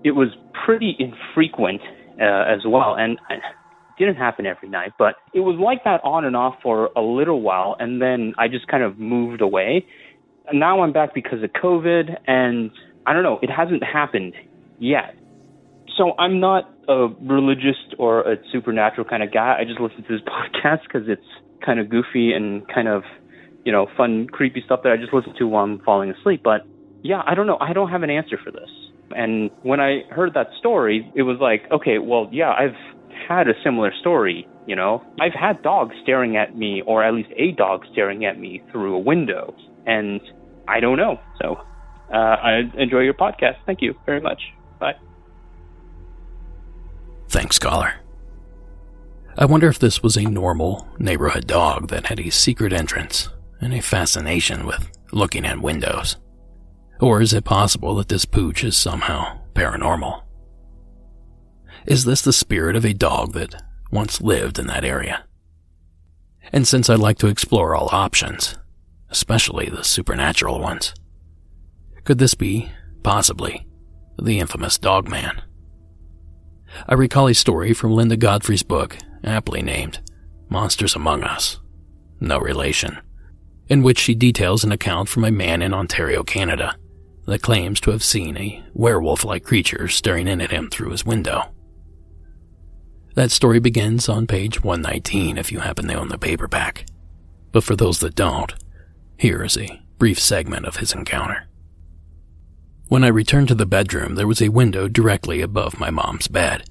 [0.04, 0.28] it was
[0.64, 1.80] pretty infrequent
[2.20, 2.94] uh, as well.
[2.96, 3.18] And
[3.98, 7.42] didn't happen every night, but it was like that on and off for a little
[7.42, 7.76] while.
[7.78, 9.84] And then I just kind of moved away.
[10.46, 12.16] And now I'm back because of COVID.
[12.26, 12.70] And
[13.06, 14.34] I don't know, it hasn't happened
[14.78, 15.14] yet.
[15.96, 19.56] So I'm not a religious or a supernatural kind of guy.
[19.58, 21.22] I just listen to this podcast because it's
[21.64, 23.02] kind of goofy and kind of,
[23.64, 26.42] you know, fun, creepy stuff that I just listen to while I'm falling asleep.
[26.44, 26.62] But
[27.02, 27.58] yeah, I don't know.
[27.60, 28.70] I don't have an answer for this.
[29.10, 32.76] And when I heard that story, it was like, okay, well, yeah, I've
[33.28, 34.48] had a similar story.
[34.66, 38.38] You know, I've had dogs staring at me, or at least a dog staring at
[38.38, 39.54] me through a window,
[39.86, 40.20] and
[40.66, 41.20] I don't know.
[41.40, 41.60] So,
[42.12, 43.56] uh, I enjoy your podcast.
[43.66, 44.40] Thank you very much.
[44.78, 44.94] Bye.
[47.28, 47.94] Thanks, caller.
[49.36, 53.28] I wonder if this was a normal neighborhood dog that had a secret entrance
[53.60, 56.16] and a fascination with looking at windows.
[57.00, 60.22] Or is it possible that this pooch is somehow paranormal?
[61.88, 65.24] Is this the spirit of a dog that once lived in that area?
[66.52, 68.58] And since I like to explore all options,
[69.08, 70.92] especially the supernatural ones,
[72.04, 72.70] could this be,
[73.02, 73.66] possibly,
[74.18, 75.40] the infamous Dog Man?
[76.86, 80.00] I recall a story from Linda Godfrey's book, aptly named
[80.50, 81.58] Monsters Among Us,
[82.20, 82.98] no relation,
[83.66, 86.76] in which she details an account from a man in Ontario, Canada,
[87.24, 91.06] that claims to have seen a werewolf like creature staring in at him through his
[91.06, 91.50] window.
[93.18, 96.86] That story begins on page 119 if you happen to own the paperback.
[97.50, 98.54] But for those that don't,
[99.16, 101.48] here is a brief segment of his encounter.
[102.86, 106.70] When I returned to the bedroom, there was a window directly above my mom's bed,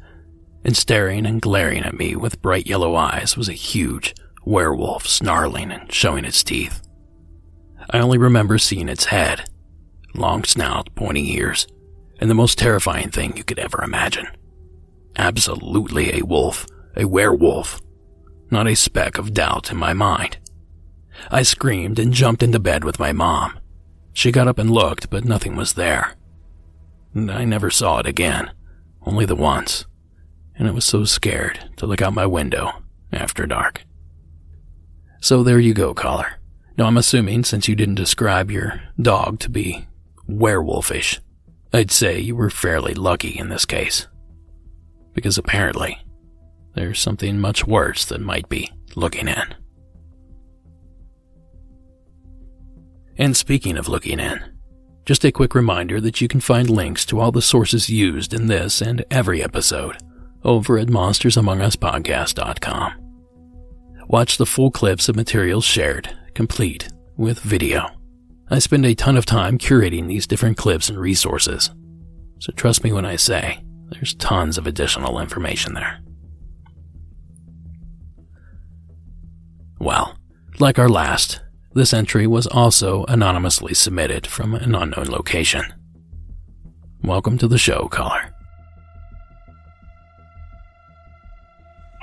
[0.64, 5.70] and staring and glaring at me with bright yellow eyes was a huge werewolf snarling
[5.70, 6.82] and showing its teeth.
[7.90, 9.50] I only remember seeing its head,
[10.14, 11.68] long snout, pointy ears,
[12.22, 14.30] and the most terrifying thing you could ever imagine.
[15.18, 17.82] Absolutely a wolf, a werewolf.
[18.52, 20.38] Not a speck of doubt in my mind.
[21.32, 23.60] I screamed and jumped into bed with my mom.
[24.14, 26.16] She got up and looked, but nothing was there.
[27.14, 28.52] And I never saw it again,
[29.06, 29.86] only the once,
[30.56, 33.84] and I was so scared to look out my window after dark.
[35.20, 36.40] So there you go, caller.
[36.78, 39.88] Now I'm assuming since you didn't describe your dog to be
[40.30, 41.20] werewolfish,
[41.74, 44.08] I'd say you were fairly lucky in this case.
[45.18, 45.98] Because apparently,
[46.76, 49.56] there's something much worse that might be looking in.
[53.18, 54.40] And speaking of looking in,
[55.08, 58.46] just a quick reminder that you can find links to all the sources used in
[58.46, 59.98] this and every episode
[60.44, 62.94] over at monstersamonguspodcast.com.
[64.08, 67.90] Watch the full clips of materials shared, complete with video.
[68.52, 71.72] I spend a ton of time curating these different clips and resources,
[72.38, 76.00] so trust me when I say there's tons of additional information there.
[79.80, 80.18] Well,
[80.60, 81.42] like our last,
[81.74, 85.64] this entry was also anonymously submitted from an unknown location.
[87.04, 88.34] Welcome to the show, caller.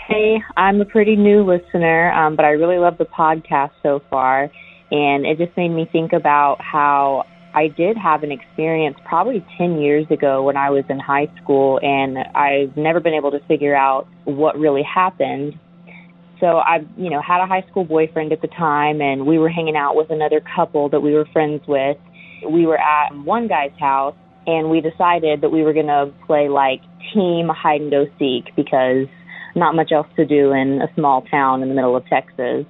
[0.06, 4.50] Hey, I'm a pretty new listener, um, but I really love the podcast so far.
[4.90, 9.80] And it just made me think about how I did have an experience probably 10
[9.80, 13.74] years ago when I was in high school, and I've never been able to figure
[13.74, 15.58] out what really happened
[16.40, 19.48] so I, you know, had a high school boyfriend at the time, and we were
[19.48, 21.96] hanging out with another couple that we were friends with.
[22.46, 26.48] We were at one guy's house, and we decided that we were going to play
[26.48, 26.80] like
[27.14, 29.06] team hide and go seek because
[29.56, 32.66] not much else to do in a small town in the middle of Texas.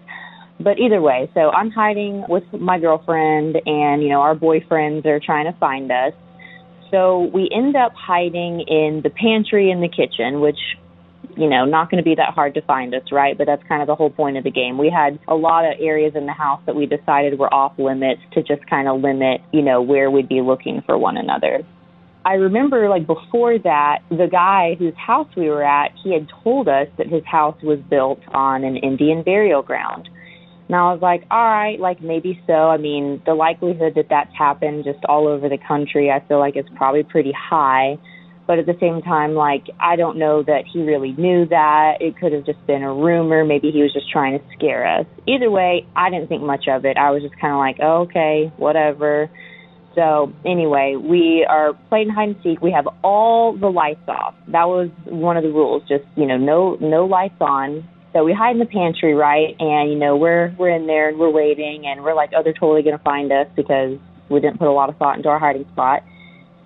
[0.61, 5.21] But either way, so I'm hiding with my girlfriend, and you know, our boyfriends are
[5.21, 6.13] trying to find us.
[6.91, 10.59] So we end up hiding in the pantry and the kitchen, which
[11.37, 13.37] you know, not going to be that hard to find us, right?
[13.37, 14.79] But that's kind of the whole point of the game.
[14.79, 18.21] We had a lot of areas in the house that we decided were off limits
[18.35, 21.63] to just kind of limit, you know, where we'd be looking for one another.
[22.25, 26.69] I remember like before that, the guy whose house we were at, he had told
[26.69, 30.09] us that his house was built on an Indian burial ground.
[30.69, 32.53] And I was like, all right, like maybe so.
[32.53, 36.57] I mean, the likelihood that that's happened just all over the country, I feel like
[36.57, 37.99] it's probably pretty high
[38.47, 41.99] but at the same time like I don't know that he really knew that.
[42.01, 45.07] It could have just been a rumor, maybe he was just trying to scare us.
[45.27, 46.97] Either way, I didn't think much of it.
[46.97, 49.31] I was just kind of like, oh, "Okay, whatever."
[49.95, 52.61] So, anyway, we are playing hide and seek.
[52.61, 54.35] We have all the lights off.
[54.49, 57.89] That was one of the rules, just, you know, no no lights on.
[58.15, 59.57] So we hide in the pantry, right?
[59.59, 62.53] And you know, we're we're in there and we're waiting and we're like, "Oh, they're
[62.53, 63.99] totally to find us because
[64.31, 66.05] we didn't put a lot of thought into our hiding spot."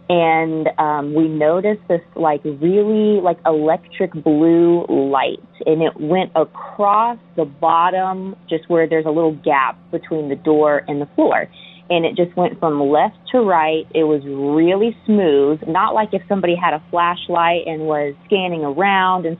[0.09, 7.19] and um, we noticed this like really like electric blue light and it went across
[7.37, 11.47] the bottom just where there's a little gap between the door and the floor
[11.91, 16.23] and it just went from left to right it was really smooth not like if
[16.27, 19.37] somebody had a flashlight and was scanning around and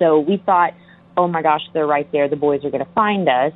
[0.00, 0.74] so we thought
[1.16, 3.52] oh my gosh they're right there the boys are going to find us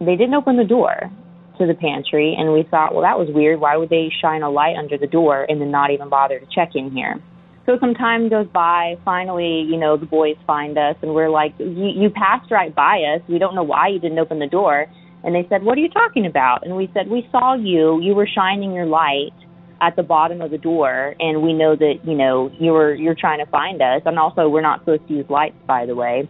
[0.00, 1.10] they didn't open the door
[1.58, 3.60] to the pantry and we thought, well, that was weird.
[3.60, 6.46] Why would they shine a light under the door and then not even bother to
[6.54, 7.20] check in here?
[7.64, 8.96] So some time goes by.
[9.04, 13.02] Finally, you know, the boys find us and we're like, you, you passed right by
[13.14, 13.22] us.
[13.28, 14.86] We don't know why you didn't open the door.
[15.24, 16.64] And they said, what are you talking about?
[16.64, 18.00] And we said, we saw you.
[18.00, 19.32] You were shining your light
[19.80, 23.14] at the bottom of the door and we know that you know you were you're
[23.14, 26.26] trying to find us and also we're not supposed to use lights by the way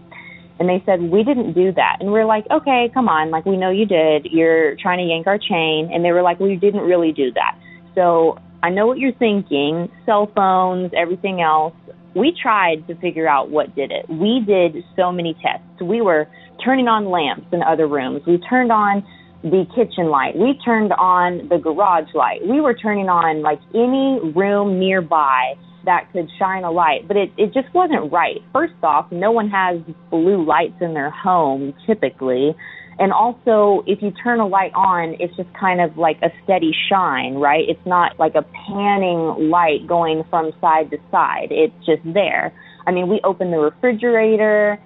[0.59, 1.99] and they said, we didn't do that.
[2.01, 3.31] And we're like, okay, come on.
[3.31, 4.29] Like, we know you did.
[4.31, 5.91] You're trying to yank our chain.
[5.93, 7.59] And they were like, we didn't really do that.
[7.95, 11.75] So I know what you're thinking cell phones, everything else.
[12.15, 14.09] We tried to figure out what did it.
[14.09, 15.83] We did so many tests.
[15.83, 16.27] We were
[16.65, 18.23] turning on lamps in other rooms.
[18.27, 19.05] We turned on
[19.43, 20.35] the kitchen light.
[20.37, 22.41] We turned on the garage light.
[22.47, 25.55] We were turning on like any room nearby
[25.87, 28.43] that could shine a light, but it, it just wasn't right.
[28.53, 29.81] First off, no one has
[30.11, 32.55] blue lights in their home typically.
[32.99, 36.73] And also, if you turn a light on, it's just kind of like a steady
[36.89, 37.65] shine, right?
[37.69, 41.49] It's not like a panning light going from side to side.
[41.51, 42.55] It's just there.
[42.87, 44.79] I mean, we opened the refrigerator,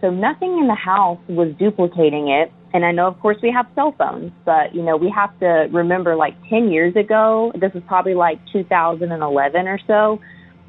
[0.00, 2.50] so nothing in the house was duplicating it.
[2.72, 5.68] And I know, of course, we have cell phones, but you know, we have to
[5.70, 10.20] remember like 10 years ago, this is probably like 2011 or so.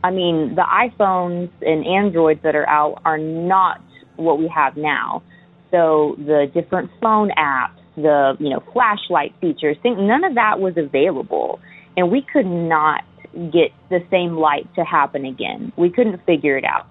[0.04, 3.82] I mean, the iPhones and Androids that are out are not
[4.16, 5.24] what we have now.
[5.70, 10.74] So the different phone apps, the, you know, flashlight features, think none of that was
[10.78, 11.60] available.
[11.96, 15.72] And we could not get the same light to happen again.
[15.78, 16.88] We couldn't figure it out.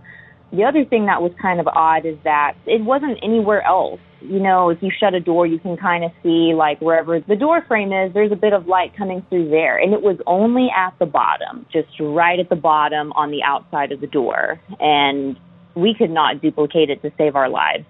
[0.53, 4.01] The other thing that was kind of odd is that it wasn't anywhere else.
[4.21, 7.37] You know, if you shut a door, you can kind of see like wherever the
[7.37, 9.79] door frame is, there's a bit of light coming through there.
[9.79, 13.93] And it was only at the bottom, just right at the bottom on the outside
[13.93, 14.61] of the door.
[14.81, 15.39] And
[15.75, 17.85] we could not duplicate it to save our lives.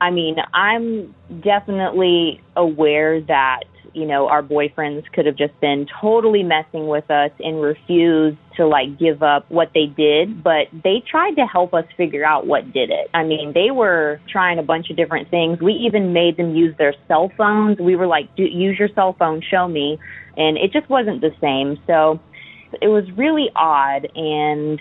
[0.00, 6.42] I mean, I'm definitely aware that you know, our boyfriends could have just been totally
[6.42, 11.34] messing with us and refused to like give up what they did, but they tried
[11.34, 13.08] to help us figure out what did it.
[13.14, 15.60] I mean, they were trying a bunch of different things.
[15.60, 17.78] We even made them use their cell phones.
[17.78, 19.98] We were like, use your cell phone, show me.
[20.36, 21.82] And it just wasn't the same.
[21.86, 22.20] So
[22.80, 24.08] it was really odd.
[24.14, 24.80] And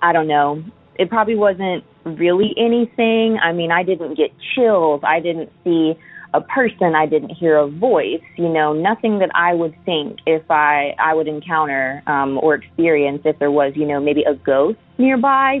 [0.00, 0.62] I don't know,
[0.98, 3.38] it probably wasn't really anything.
[3.42, 5.02] I mean, I didn't get chills.
[5.04, 5.94] I didn't see
[6.36, 10.42] a person, I didn't hear a voice, you know, nothing that I would think if
[10.50, 14.78] I, I would encounter um, or experience if there was, you know, maybe a ghost
[14.98, 15.60] nearby.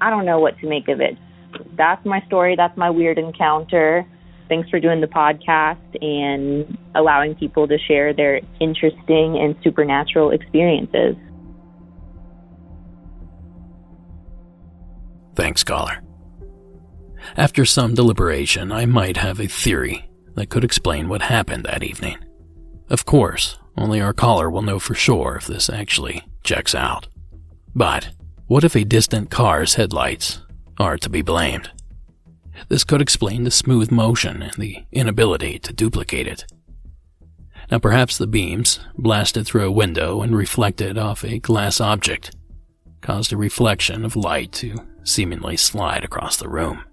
[0.00, 1.16] I don't know what to make of it.
[1.76, 2.56] That's my story.
[2.56, 4.04] That's my weird encounter.
[4.48, 11.14] Thanks for doing the podcast and allowing people to share their interesting and supernatural experiences.
[15.36, 16.02] Thanks, caller.
[17.36, 20.05] After some deliberation, I might have a theory
[20.36, 22.18] that could explain what happened that evening.
[22.88, 27.08] Of course, only our caller will know for sure if this actually checks out.
[27.74, 28.10] But
[28.46, 30.40] what if a distant car's headlights
[30.78, 31.70] are to be blamed?
[32.68, 36.46] This could explain the smooth motion and the inability to duplicate it.
[37.70, 42.34] Now, perhaps the beams, blasted through a window and reflected off a glass object,
[43.00, 46.84] caused a reflection of light to seemingly slide across the room.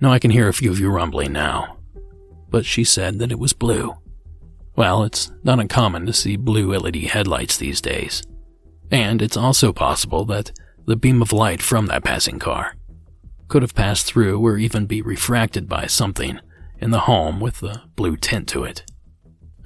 [0.00, 1.78] Now I can hear a few of you rumbling now,
[2.54, 3.96] but she said that it was blue.
[4.76, 8.22] Well, it's not uncommon to see blue LED headlights these days.
[8.92, 10.52] And it's also possible that
[10.86, 12.76] the beam of light from that passing car
[13.48, 16.38] could have passed through or even be refracted by something
[16.78, 18.84] in the home with a blue tint to it.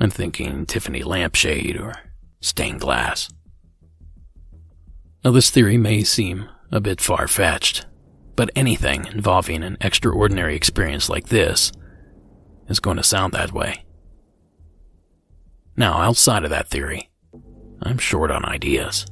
[0.00, 1.92] I'm thinking Tiffany lampshade or
[2.40, 3.28] stained glass.
[5.22, 7.84] Now, this theory may seem a bit far fetched,
[8.34, 11.70] but anything involving an extraordinary experience like this
[12.68, 13.84] is going to sound that way.
[15.76, 17.10] Now, outside of that theory,
[17.82, 19.06] I'm short on ideas.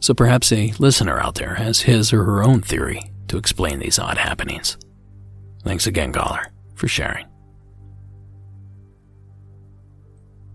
[0.00, 3.98] So perhaps a listener out there has his or her own theory to explain these
[3.98, 4.76] odd happenings.
[5.64, 7.26] Thanks again, caller, for sharing.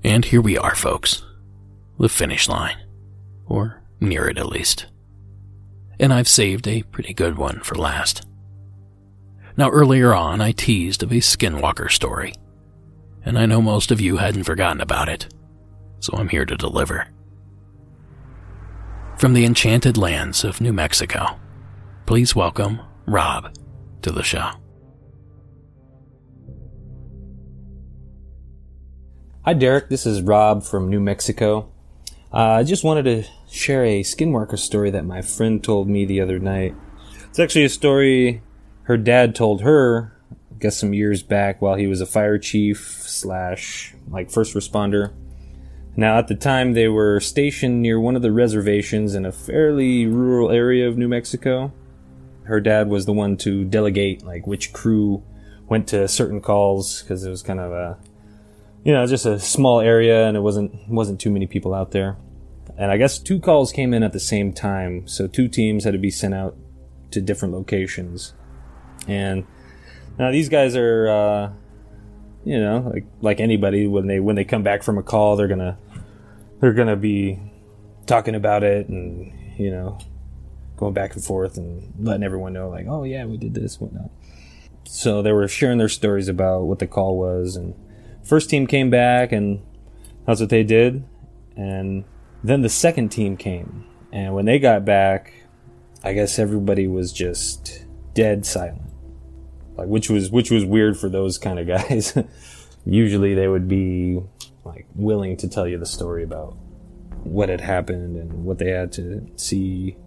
[0.03, 1.23] And here we are, folks.
[1.99, 2.77] The finish line.
[3.45, 4.85] Or near it, at least.
[5.99, 8.25] And I've saved a pretty good one for last.
[9.57, 12.31] Now, earlier on, I teased of a skinwalker story,
[13.25, 15.33] and I know most of you hadn't forgotten about it,
[15.99, 17.07] so I'm here to deliver.
[19.17, 21.39] From the enchanted lands of New Mexico,
[22.05, 23.51] please welcome Rob
[24.03, 24.47] to the show.
[29.43, 29.89] Hi, Derek.
[29.89, 31.67] This is Rob from New Mexico.
[32.31, 36.21] Uh, I just wanted to share a skinwalker story that my friend told me the
[36.21, 36.75] other night.
[37.29, 38.43] It's actually a story
[38.87, 43.03] her dad told her, I guess some years back while he was a fire chief
[43.05, 45.11] slash like first responder.
[45.97, 50.05] Now, at the time, they were stationed near one of the reservations in a fairly
[50.05, 51.73] rural area of New Mexico.
[52.43, 55.21] Her dad was the one to delegate, like, which crew
[55.67, 57.97] went to certain calls because it was kind of a,
[58.85, 62.15] you know, just a small area and it wasn't wasn't too many people out there.
[62.77, 65.91] And I guess two calls came in at the same time, so two teams had
[65.91, 66.55] to be sent out
[67.11, 68.33] to different locations.
[69.07, 69.45] And
[70.19, 71.51] now these guys are, uh,
[72.43, 75.47] you know, like like anybody when they when they come back from a call, they're
[75.47, 75.77] gonna
[76.59, 77.39] they're gonna be
[78.05, 79.97] talking about it and you know
[80.77, 84.09] going back and forth and letting everyone know like, oh yeah, we did this, whatnot.
[84.85, 87.75] So they were sharing their stories about what the call was, and
[88.23, 89.61] first team came back and
[90.25, 91.03] that's what they did,
[91.55, 92.05] and
[92.43, 95.33] then the second team came, and when they got back,
[96.03, 98.86] I guess everybody was just dead silent
[99.77, 102.17] like which was which was weird for those kind of guys.
[102.85, 104.21] Usually they would be
[104.63, 106.55] like willing to tell you the story about
[107.23, 109.97] what had happened and what they had to see.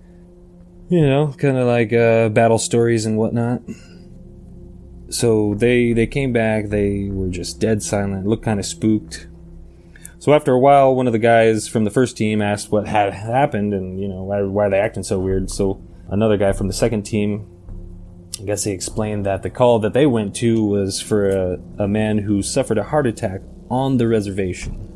[0.88, 3.62] You know, kind of like uh, battle stories and whatnot.
[5.10, 6.68] So they they came back.
[6.68, 9.28] They were just dead silent, looked kind of spooked.
[10.18, 13.14] So after a while, one of the guys from the first team asked what had
[13.14, 15.50] happened and you know why why are they acting so weird.
[15.50, 17.46] So another guy from the second team
[18.40, 21.86] I guess he explained that the call that they went to was for a, a
[21.86, 24.86] man who suffered a heart attack on the reservation.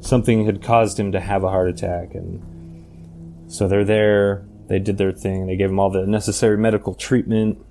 [0.00, 4.46] Something had caused him to have a heart attack, and so they're there.
[4.68, 5.46] They did their thing.
[5.46, 7.62] They gave him all the necessary medical treatment,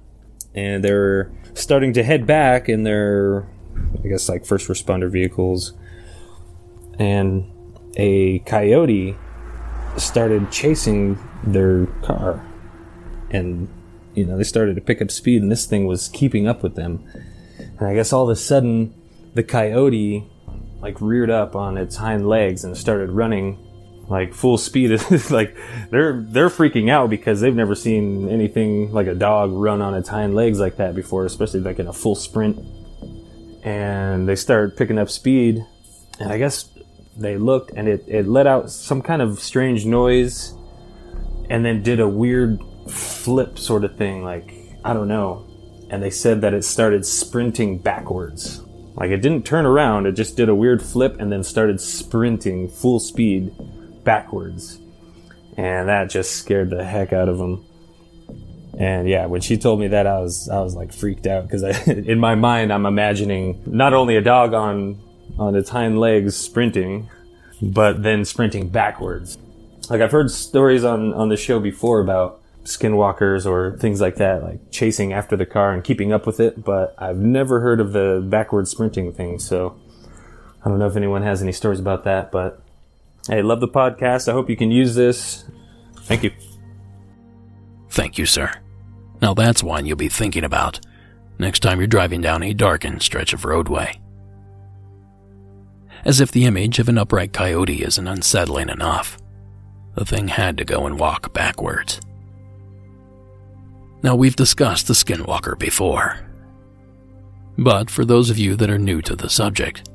[0.54, 3.48] and they're starting to head back in their,
[4.04, 5.74] I guess, like first responder vehicles.
[7.00, 7.52] And
[7.98, 9.16] a coyote
[9.98, 12.46] started chasing their car,
[13.32, 13.68] and
[14.16, 16.76] you know, they started to pick up speed and this thing was keeping up with
[16.76, 17.04] them.
[17.80, 18.94] And I guess all of a sudden,
[19.34, 20.30] the coyote
[20.82, 23.58] like reared up on its hind legs and started running
[24.10, 25.00] like full speed.
[25.30, 25.56] like
[25.90, 30.10] they're they're freaking out because they've never seen anything like a dog run on its
[30.10, 32.60] hind legs like that before, especially like in a full sprint.
[33.64, 35.66] And they started picking up speed,
[36.20, 36.70] and I guess
[37.16, 40.54] they looked and it, it let out some kind of strange noise
[41.50, 44.54] and then did a weird flip sort of thing, like,
[44.84, 45.48] I don't know.
[45.90, 48.62] And they said that it started sprinting backwards.
[48.96, 52.70] Like it didn't turn around, it just did a weird flip and then started sprinting
[52.70, 53.52] full speed
[54.04, 54.80] backwards.
[55.58, 57.66] And that just scared the heck out of them.
[58.78, 61.64] And yeah, when she told me that, I was I was like freaked out because
[61.88, 65.00] in my mind I'm imagining not only a dog on
[65.38, 67.10] on its hind legs sprinting,
[67.62, 69.38] but then sprinting backwards.
[69.90, 74.44] Like I've heard stories on on the show before about skinwalkers or things like that,
[74.44, 77.94] like chasing after the car and keeping up with it, but I've never heard of
[77.94, 79.80] the backward sprinting thing, so
[80.64, 82.62] I don't know if anyone has any stories about that, but
[83.28, 84.30] hey, love the podcast.
[84.30, 85.46] I hope you can use this.
[86.02, 86.32] Thank you.
[87.90, 88.52] Thank you, sir.
[89.22, 90.80] Now that's one you'll be thinking about
[91.40, 94.00] next time you're driving down a darkened stretch of roadway.
[96.06, 99.18] As if the image of an upright coyote isn't unsettling enough,
[99.96, 102.02] the thing had to go and walk backwards.
[104.04, 106.20] Now, we've discussed the skinwalker before.
[107.58, 109.90] But for those of you that are new to the subject,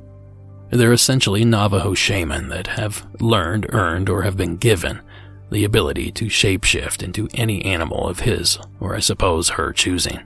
[0.71, 5.01] they're essentially Navajo shaman that have learned, earned, or have been given
[5.51, 10.21] the ability to shapeshift into any animal of his, or I suppose her choosing.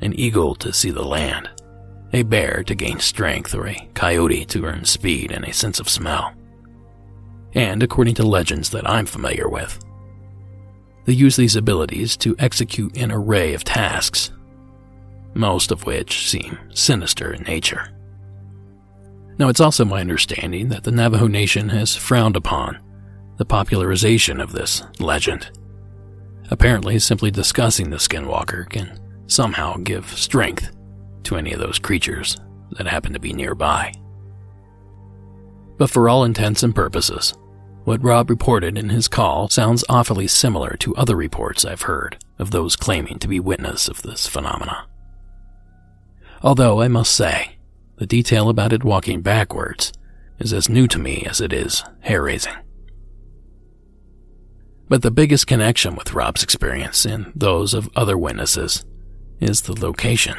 [0.00, 1.50] An eagle to see the land,
[2.12, 5.88] a bear to gain strength, or a coyote to earn speed and a sense of
[5.88, 6.34] smell.
[7.54, 9.78] And according to legends that I'm familiar with,
[11.08, 14.30] they use these abilities to execute an array of tasks,
[15.32, 17.88] most of which seem sinister in nature.
[19.38, 22.78] Now, it's also my understanding that the Navajo Nation has frowned upon
[23.38, 25.50] the popularization of this legend.
[26.50, 30.76] Apparently, simply discussing the Skinwalker can somehow give strength
[31.22, 32.36] to any of those creatures
[32.72, 33.94] that happen to be nearby.
[35.78, 37.32] But for all intents and purposes,
[37.88, 42.50] what Rob reported in his call sounds awfully similar to other reports I've heard of
[42.50, 44.86] those claiming to be witness of this phenomena.
[46.42, 47.56] Although I must say,
[47.96, 49.90] the detail about it walking backwards
[50.38, 52.52] is as new to me as it is hair raising.
[54.90, 58.84] But the biggest connection with Rob's experience and those of other witnesses
[59.40, 60.36] is the location.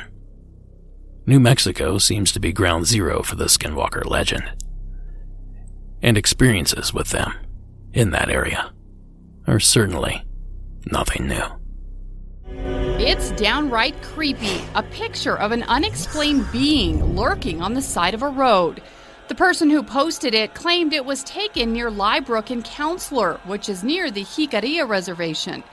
[1.25, 4.51] New Mexico seems to be ground zero for the Skinwalker legend
[6.01, 7.33] and experiences with them
[7.93, 8.71] in that area
[9.47, 10.23] are certainly
[10.91, 11.45] nothing new.
[13.01, 14.61] It's downright creepy.
[14.75, 18.81] A picture of an unexplained being lurking on the side of a road.
[19.29, 23.83] The person who posted it claimed it was taken near Lybrook and Counselor, which is
[23.83, 25.63] near the Jicarilla Reservation.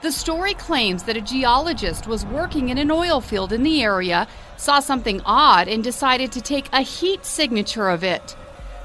[0.00, 4.26] The story claims that a geologist was working in an oil field in the area,
[4.56, 8.36] saw something odd, and decided to take a heat signature of it.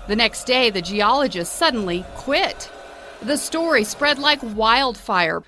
[0.07, 2.69] The next day, the geologist suddenly quit.
[3.23, 5.43] The story spread like wildfire.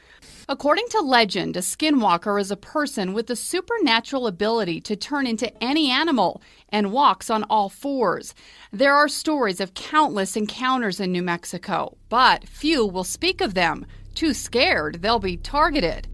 [0.50, 5.52] According to legend, a skinwalker is a person with the supernatural ability to turn into
[5.62, 8.34] any animal and walks on all fours.
[8.72, 13.86] There are stories of countless encounters in New Mexico, but few will speak of them.
[14.16, 16.08] Too scared, they'll be targeted.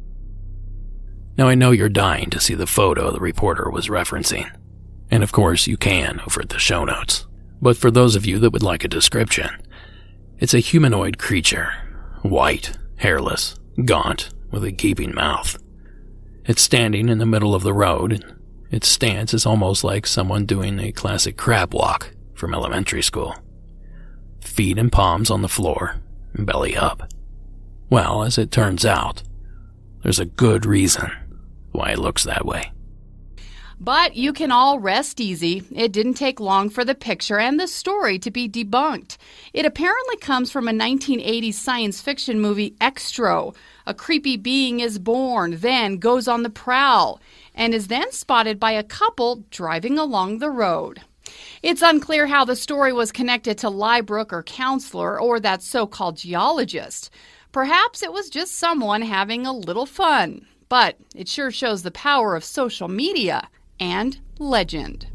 [1.38, 4.52] Now, I know you're dying to see the photo the reporter was referencing.
[5.10, 7.28] And of course, you can over at the show notes.
[7.64, 9.50] But for those of you that would like a description,
[10.38, 11.72] it's a humanoid creature,
[12.22, 13.56] white, hairless,
[13.86, 15.58] gaunt, with a gaping mouth.
[16.44, 18.12] It's standing in the middle of the road.
[18.12, 18.26] and
[18.70, 23.34] Its stance is almost like someone doing a classic crab walk from elementary school.
[24.42, 26.02] Feet and palms on the floor,
[26.36, 27.10] belly up.
[27.90, 29.24] Well, as it turns out,
[30.02, 31.10] there's a good reason
[31.72, 32.73] why it looks that way.
[33.84, 35.62] But you can all rest easy.
[35.70, 39.18] It didn't take long for the picture and the story to be debunked.
[39.52, 43.54] It apparently comes from a 1980s science fiction movie, Xtro.
[43.86, 47.20] A creepy being is born, then goes on the prowl,
[47.54, 51.02] and is then spotted by a couple driving along the road.
[51.62, 56.16] It's unclear how the story was connected to Lybrook or counselor or that so called
[56.16, 57.10] geologist.
[57.52, 60.46] Perhaps it was just someone having a little fun.
[60.70, 63.50] But it sure shows the power of social media
[63.80, 65.08] and legend.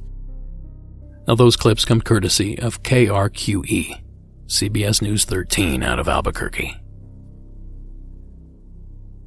[1.26, 4.02] Now, those clips come courtesy of KRQE,
[4.46, 6.80] CBS News 13 out of Albuquerque.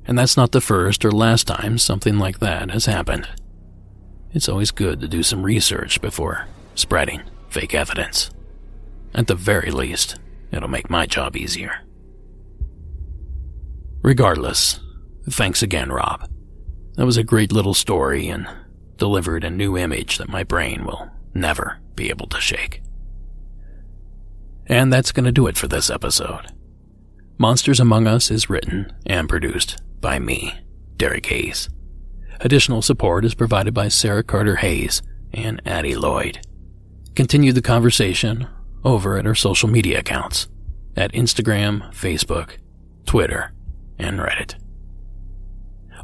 [0.06, 3.28] And that's not the first or last time something like that has happened.
[4.34, 8.32] It's always good to do some research before spreading fake evidence.
[9.14, 10.20] At the very least,
[10.52, 11.82] it'll make my job easier.
[14.02, 14.80] Regardless,
[15.30, 16.28] thanks again, Rob.
[16.96, 18.48] That was a great little story and
[19.02, 22.84] delivered a new image that my brain will never be able to shake.
[24.68, 26.54] And that's going to do it for this episode.
[27.40, 30.54] Monsters Among Us is written and produced by me,
[30.98, 31.68] Derek Hayes.
[32.42, 35.02] Additional support is provided by Sarah Carter Hayes
[35.34, 36.46] and Addie Lloyd.
[37.16, 38.48] Continue the conversation
[38.84, 40.48] over at our social media accounts
[40.96, 42.58] at Instagram, Facebook,
[43.08, 43.52] Twitter,
[43.98, 44.61] and Reddit.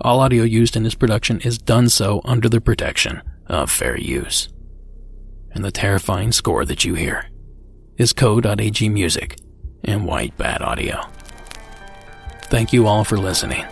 [0.01, 4.49] All audio used in this production is done so under the protection of fair use.
[5.51, 7.29] And the terrifying score that you hear
[7.97, 9.37] is Code.ag Music
[9.83, 11.01] and White Bat Audio.
[12.43, 13.65] Thank you all for listening.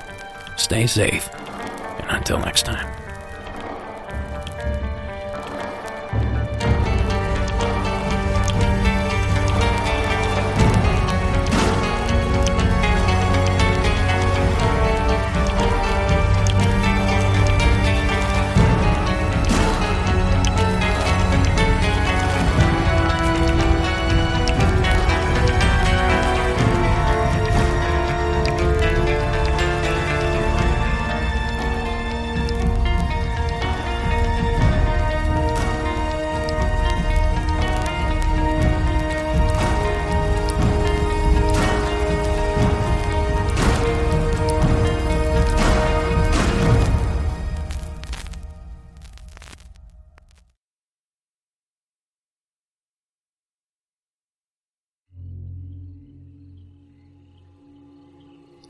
[0.58, 1.30] Stay safe,
[2.00, 3.05] and until next time.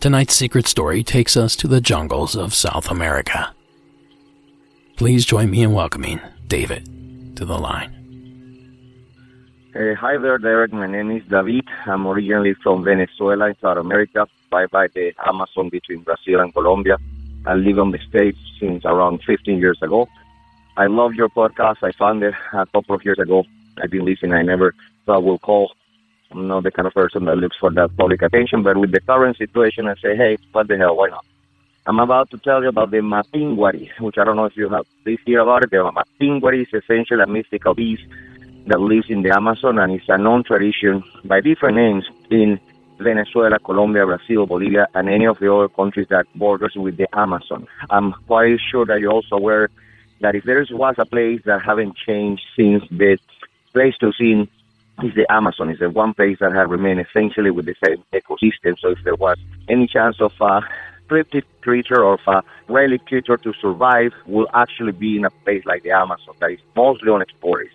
[0.06, 3.56] Tonight's secret story takes us to the jungles of South America.
[4.97, 6.86] Please join me in welcoming David
[7.38, 7.89] to the line.
[9.76, 10.72] Uh, hi there, Derek.
[10.74, 11.68] My name is David.
[11.88, 16.99] I'm originally from Venezuela in South America, right by the Amazon between Brazil and Colombia.
[17.47, 20.08] I live on the States since around 15 years ago.
[20.78, 21.78] I love your podcast.
[21.82, 23.43] I found it a couple of years ago.
[23.82, 24.34] I've been listening.
[24.34, 24.76] I never
[25.08, 25.72] thought we'll call
[26.32, 29.01] I'm not the kind of person that looks for that public attention, but with the
[29.01, 31.26] current situation, I say, hey, what the hell, why not?
[31.88, 34.88] I'm about to tell you about the Mapinguari, which I don't know if you have
[35.03, 35.69] please hear about it.
[35.69, 38.03] The Mapinguari is essentially a mystical beast
[38.65, 42.59] that lives in the Amazon and it's a known tradition by different names in
[42.97, 47.67] Venezuela, Colombia, Brazil, Bolivia, and any of the other countries that borders with the Amazon.
[47.89, 49.69] I'm quite sure that you're also aware
[50.21, 53.19] that if there was a place that haven't changed since the
[53.73, 54.47] Pleistocene
[55.03, 55.69] is the Amazon.
[55.69, 58.79] It's the one place that has remained essentially with the same ecosystem.
[58.79, 59.37] So if there was
[59.67, 60.61] any chance of a
[61.09, 65.63] cryptid creature or of a relic creature to survive, will actually be in a place
[65.65, 67.69] like the Amazon that is mostly unexplored.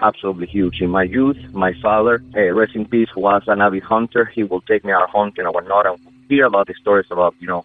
[0.00, 0.82] Absolutely huge.
[0.82, 4.26] In my youth, my father, uh, rest in peace, was an avid hunter.
[4.26, 5.98] He will take me out hunting and whatnot and
[6.28, 7.64] hear about the stories about, you know,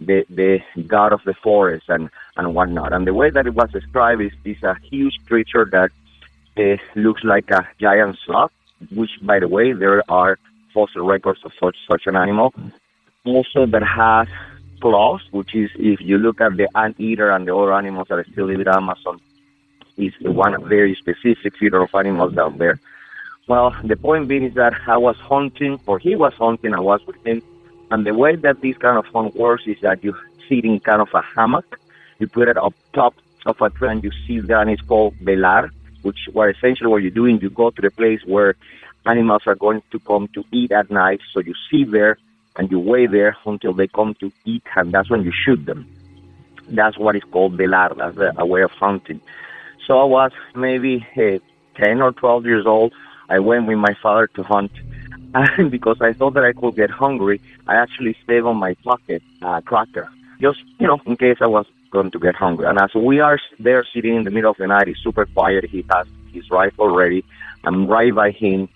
[0.00, 2.92] the the god of the forest and and whatnot.
[2.92, 5.90] And the way that it was described is, is a huge creature that
[6.58, 8.52] uh, looks like a giant sloth,
[8.94, 10.38] which, by the way, there are
[10.74, 12.52] fossil records of such such an animal.
[13.24, 14.28] Also, that has
[14.80, 18.46] claws, which is if you look at the anteater and the other animals that still
[18.46, 19.20] live in the Amazon,
[19.96, 22.78] is one very specific feeder of animals down there.
[23.48, 27.00] Well, the point being is that I was hunting, or he was hunting, I was
[27.06, 27.42] with him,
[27.90, 30.14] and the way that this kind of hunt works is that you
[30.48, 31.80] sit in kind of a hammock,
[32.18, 33.14] you put it up top
[33.46, 35.70] of a tree, and you sit there, and it's called velar,
[36.02, 38.54] which were essentially what you're doing, you go to the place where
[39.06, 41.20] animals are going to come to eat at night.
[41.32, 42.18] So you sit there
[42.56, 45.86] and you wait there until they come to eat, and that's when you shoot them.
[46.68, 47.96] That's what is called velar.
[47.96, 49.20] That's a way of hunting.
[49.86, 51.38] So I was maybe uh,
[51.76, 52.92] 10 or 12 years old.
[53.30, 54.72] I went with my father to hunt.
[55.34, 59.22] And because I thought that I could get hungry, I actually saved on my pocket
[59.42, 60.08] a cracker,
[60.40, 62.66] just, you know, in case I was going to get hungry.
[62.66, 65.64] And as we are there sitting in the middle of the night, it's super quiet.
[65.64, 67.24] He has his rifle ready.
[67.64, 68.68] I'm right by him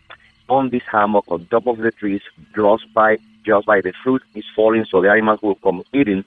[0.48, 2.22] on this hammock on top of the trees,
[2.54, 6.24] just by, just by the fruit is falling so the animals will come eating.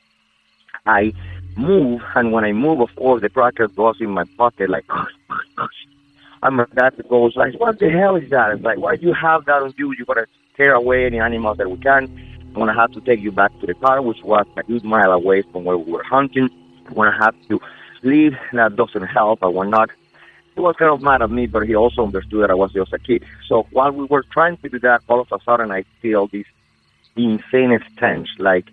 [0.86, 1.14] I
[1.58, 4.86] move, and when I move, of course, the cracker goes in my pocket like,
[6.44, 9.14] and my dad goes like, "What the hell is that?" It's like, "Why do you
[9.14, 9.94] have that on you?
[9.98, 12.04] You gotta scare away any animals that we can."
[12.48, 15.12] I'm gonna have to take you back to the car, which was a good mile
[15.12, 16.50] away from where we were hunting.
[16.92, 17.60] When I have to
[18.04, 19.44] leave, that doesn't help.
[19.44, 19.90] I will not.
[20.54, 22.94] He was kind of mad at me, but he also understood that I was just
[22.94, 23.24] a kid.
[23.48, 26.46] So while we were trying to do that, all of a sudden I feel this
[27.18, 28.70] insane stench, like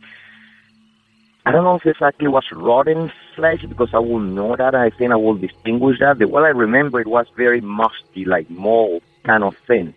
[1.44, 4.76] I don't know if it actually was rotten flesh because I will know that.
[4.76, 6.18] I think I will distinguish that.
[6.18, 9.92] The way I remember it was very musty, like mold kind of thing.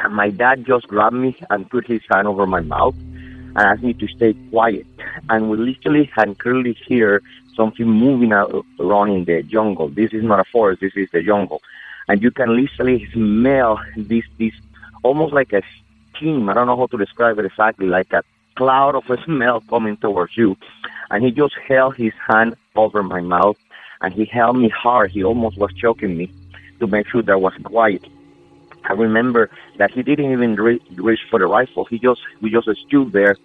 [0.00, 2.96] And my dad just grabbed me and put his hand over my mouth
[3.58, 4.86] and asked me to stay quiet.
[5.28, 7.22] And we literally can clearly hear
[7.56, 9.88] something moving around in the jungle.
[9.88, 11.60] This is not a forest, this is the jungle.
[12.06, 14.54] And you can literally smell this, this
[15.02, 15.62] almost like a
[16.16, 16.48] steam.
[16.48, 18.22] I don't know how to describe it exactly, like a
[18.54, 20.56] cloud of a smell coming towards you.
[21.10, 23.58] And he just held his hand over my mouth
[24.00, 25.10] and he held me hard.
[25.10, 26.30] He almost was choking me
[26.78, 28.04] to make sure that I was quiet.
[28.88, 31.84] I remember that he didn't even re- reach for the rifle.
[31.84, 33.36] He just we just stood there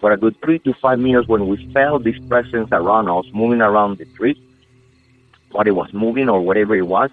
[0.00, 3.60] for a good three to five minutes when we felt this presence around us, moving
[3.60, 4.40] around the tree,
[5.52, 7.10] what it was moving or whatever it was.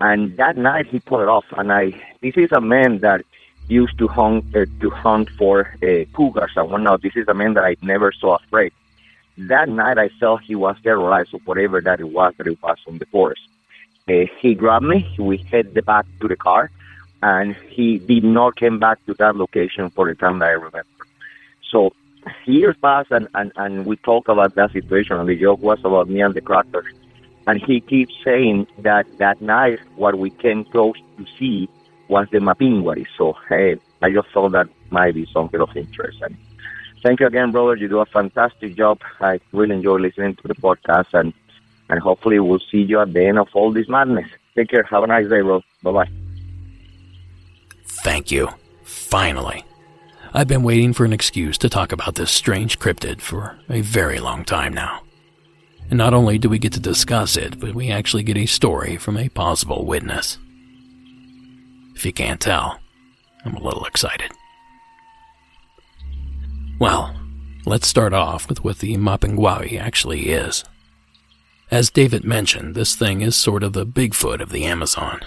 [0.00, 1.44] And that night he pulled it off.
[1.56, 3.22] And I, this is a man that
[3.68, 7.02] used to hunt uh, to hunt for uh, cougars and whatnot.
[7.02, 8.72] This is a man that I never saw afraid.
[9.38, 12.78] That night I felt he was terrorized of whatever that it was that it was
[12.86, 13.42] on the forest.
[14.08, 15.14] Uh, he grabbed me.
[15.18, 16.70] We headed back to the car,
[17.24, 20.84] and he did not come back to that location for the time that I remember.
[21.70, 21.94] So
[22.44, 26.08] years passed, and, and, and we talked about that situation, and the joke was about
[26.08, 26.84] me and the cracker.
[27.46, 31.68] And he keeps saying that that night, what we came close to see
[32.08, 33.06] was the Mapinguari.
[33.16, 36.18] So hey, I just thought that might be something of interest.
[36.20, 36.36] And
[37.02, 37.76] thank you again, brother.
[37.76, 39.00] You do a fantastic job.
[39.20, 41.32] I really enjoy listening to the podcast, and
[41.88, 44.28] and hopefully we'll see you at the end of all this madness.
[44.54, 44.82] Take care.
[44.84, 45.62] Have a nice day, bro.
[45.82, 46.23] Bye bye.
[48.02, 48.48] Thank you.
[48.82, 49.64] Finally.
[50.32, 54.18] I've been waiting for an excuse to talk about this strange cryptid for a very
[54.18, 55.02] long time now.
[55.90, 58.96] And not only do we get to discuss it, but we actually get a story
[58.96, 60.38] from a possible witness.
[61.94, 62.80] If you can't tell,
[63.44, 64.32] I'm a little excited.
[66.80, 67.14] Well,
[67.64, 70.64] let's start off with what the Mapinguari actually is.
[71.70, 75.20] As David mentioned, this thing is sort of the Bigfoot of the Amazon.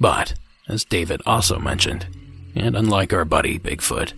[0.00, 0.34] But,
[0.68, 2.06] as David also mentioned,
[2.54, 4.12] and unlike our buddy Bigfoot,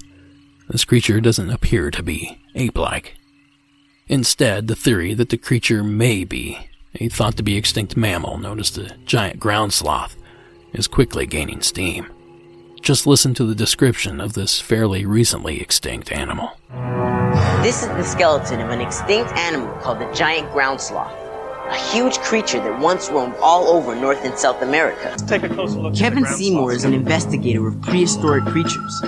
[0.68, 3.16] this creature doesn't appear to be ape like.
[4.08, 6.58] Instead, the theory that the creature may be
[6.96, 10.16] a thought to be extinct mammal known as the giant ground sloth
[10.72, 12.10] is quickly gaining steam.
[12.80, 16.50] Just listen to the description of this fairly recently extinct animal.
[17.62, 21.14] This is the skeleton of an extinct animal called the giant ground sloth,
[21.70, 25.06] a huge creature that once roamed all over North and South America.
[25.10, 25.94] Let's take a closer look.
[25.94, 29.00] Kevin Seymour is an investigator of prehistoric creatures.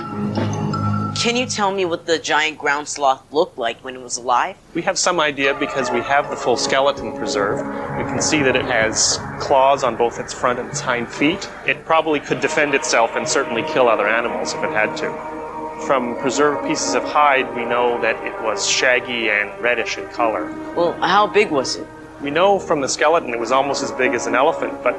[1.15, 4.55] Can you tell me what the giant ground sloth looked like when it was alive?
[4.73, 7.65] We have some idea because we have the full skeleton preserved.
[7.97, 11.49] We can see that it has claws on both its front and its hind feet.
[11.67, 15.85] It probably could defend itself and certainly kill other animals if it had to.
[15.85, 20.45] From preserved pieces of hide, we know that it was shaggy and reddish in color.
[20.75, 21.87] Well, how big was it?
[22.23, 24.95] We know from the skeleton it was almost as big as an elephant, but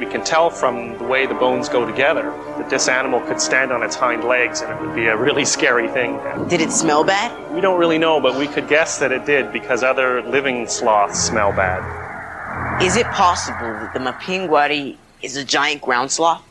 [0.00, 2.22] we can tell from the way the bones go together
[2.58, 5.44] that this animal could stand on its hind legs and it would be a really
[5.56, 6.18] scary thing.
[6.48, 7.54] Did it smell bad?
[7.54, 11.20] We don't really know, but we could guess that it did because other living sloths
[11.20, 12.82] smell bad.
[12.82, 16.42] Is it possible that the Mapinguari is a giant ground sloth?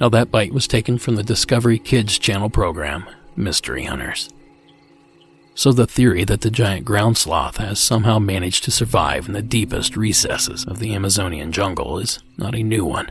[0.00, 3.04] Now, that bite was taken from the Discovery Kids channel program,
[3.36, 4.30] Mystery Hunters.
[5.58, 9.42] So, the theory that the giant ground sloth has somehow managed to survive in the
[9.42, 13.10] deepest recesses of the Amazonian jungle is not a new one.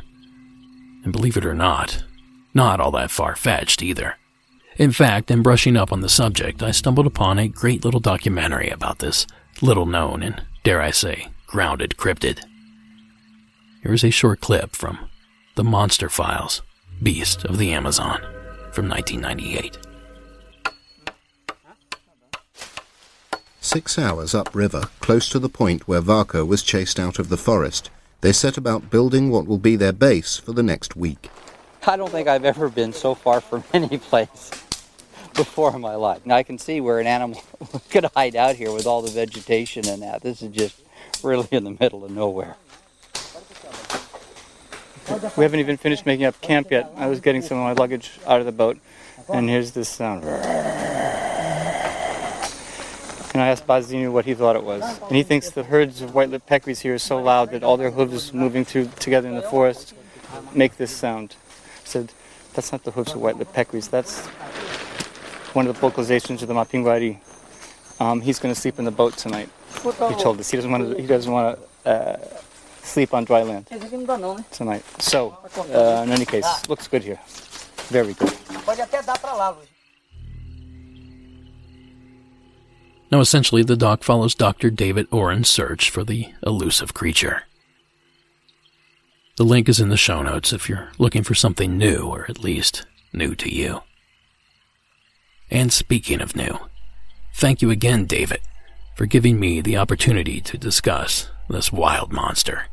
[1.04, 2.06] And believe it or not,
[2.54, 4.16] not all that far fetched either.
[4.78, 8.70] In fact, in brushing up on the subject, I stumbled upon a great little documentary
[8.70, 9.28] about this
[9.62, 12.40] little known and, dare I say, grounded cryptid.
[13.84, 15.10] Here is a short clip from
[15.56, 16.62] The Monster Files
[17.04, 18.22] Beast of the Amazon
[18.72, 19.87] from 1998.
[23.68, 27.90] Six hours upriver, close to the point where Varco was chased out of the forest.
[28.22, 31.30] They set about building what will be their base for the next week.
[31.86, 34.52] I don't think I've ever been so far from any place
[35.34, 36.26] before in my life.
[36.26, 37.44] Now I can see where an animal
[37.90, 40.22] could hide out here with all the vegetation and that.
[40.22, 40.82] This is just
[41.22, 42.56] really in the middle of nowhere.
[45.38, 46.92] We haven't even finished making up camp yet.
[46.96, 48.78] I was getting some of my luggage out of the boat,
[49.30, 50.26] and here's this sound.
[53.38, 54.82] And I asked Bazinu what he thought it was.
[55.00, 57.92] And he thinks the herds of white-lipped peccaries here are so loud that all their
[57.92, 59.94] hooves moving through together in the forest
[60.56, 61.36] make this sound.
[61.84, 62.14] I said,
[62.56, 63.92] that's not the hooves of white-lipped peccaries.
[63.92, 64.26] That's
[65.54, 67.20] one of the vocalizations of the Mapinguari.
[68.00, 69.50] Um, he's going to sleep in the boat tonight.
[69.84, 71.00] He told us he doesn't want to.
[71.00, 72.18] He doesn't want to uh,
[72.82, 73.68] sleep on dry land
[74.52, 74.84] tonight.
[75.00, 77.20] So, uh, in any case, looks good here.
[77.90, 78.34] Very good.
[83.10, 84.70] Now, essentially, the doc follows Dr.
[84.70, 87.44] David Oren's search for the elusive creature.
[89.38, 92.44] The link is in the show notes if you're looking for something new, or at
[92.44, 93.84] least new to you.
[95.50, 96.58] And speaking of new,
[97.34, 98.42] thank you again, David,
[98.96, 102.66] for giving me the opportunity to discuss this wild monster.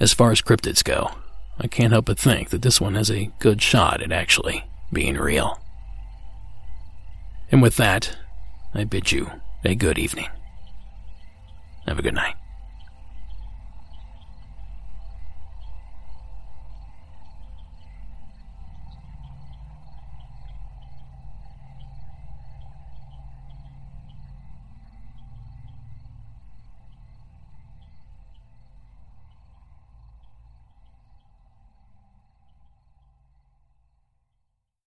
[0.00, 1.12] As far as cryptids go,
[1.60, 5.16] I can't help but think that this one has a good shot at actually being
[5.16, 5.60] real.
[7.52, 8.16] And with that,
[8.74, 9.30] I bid you
[9.64, 10.28] a good evening.
[11.86, 12.34] Have a good night.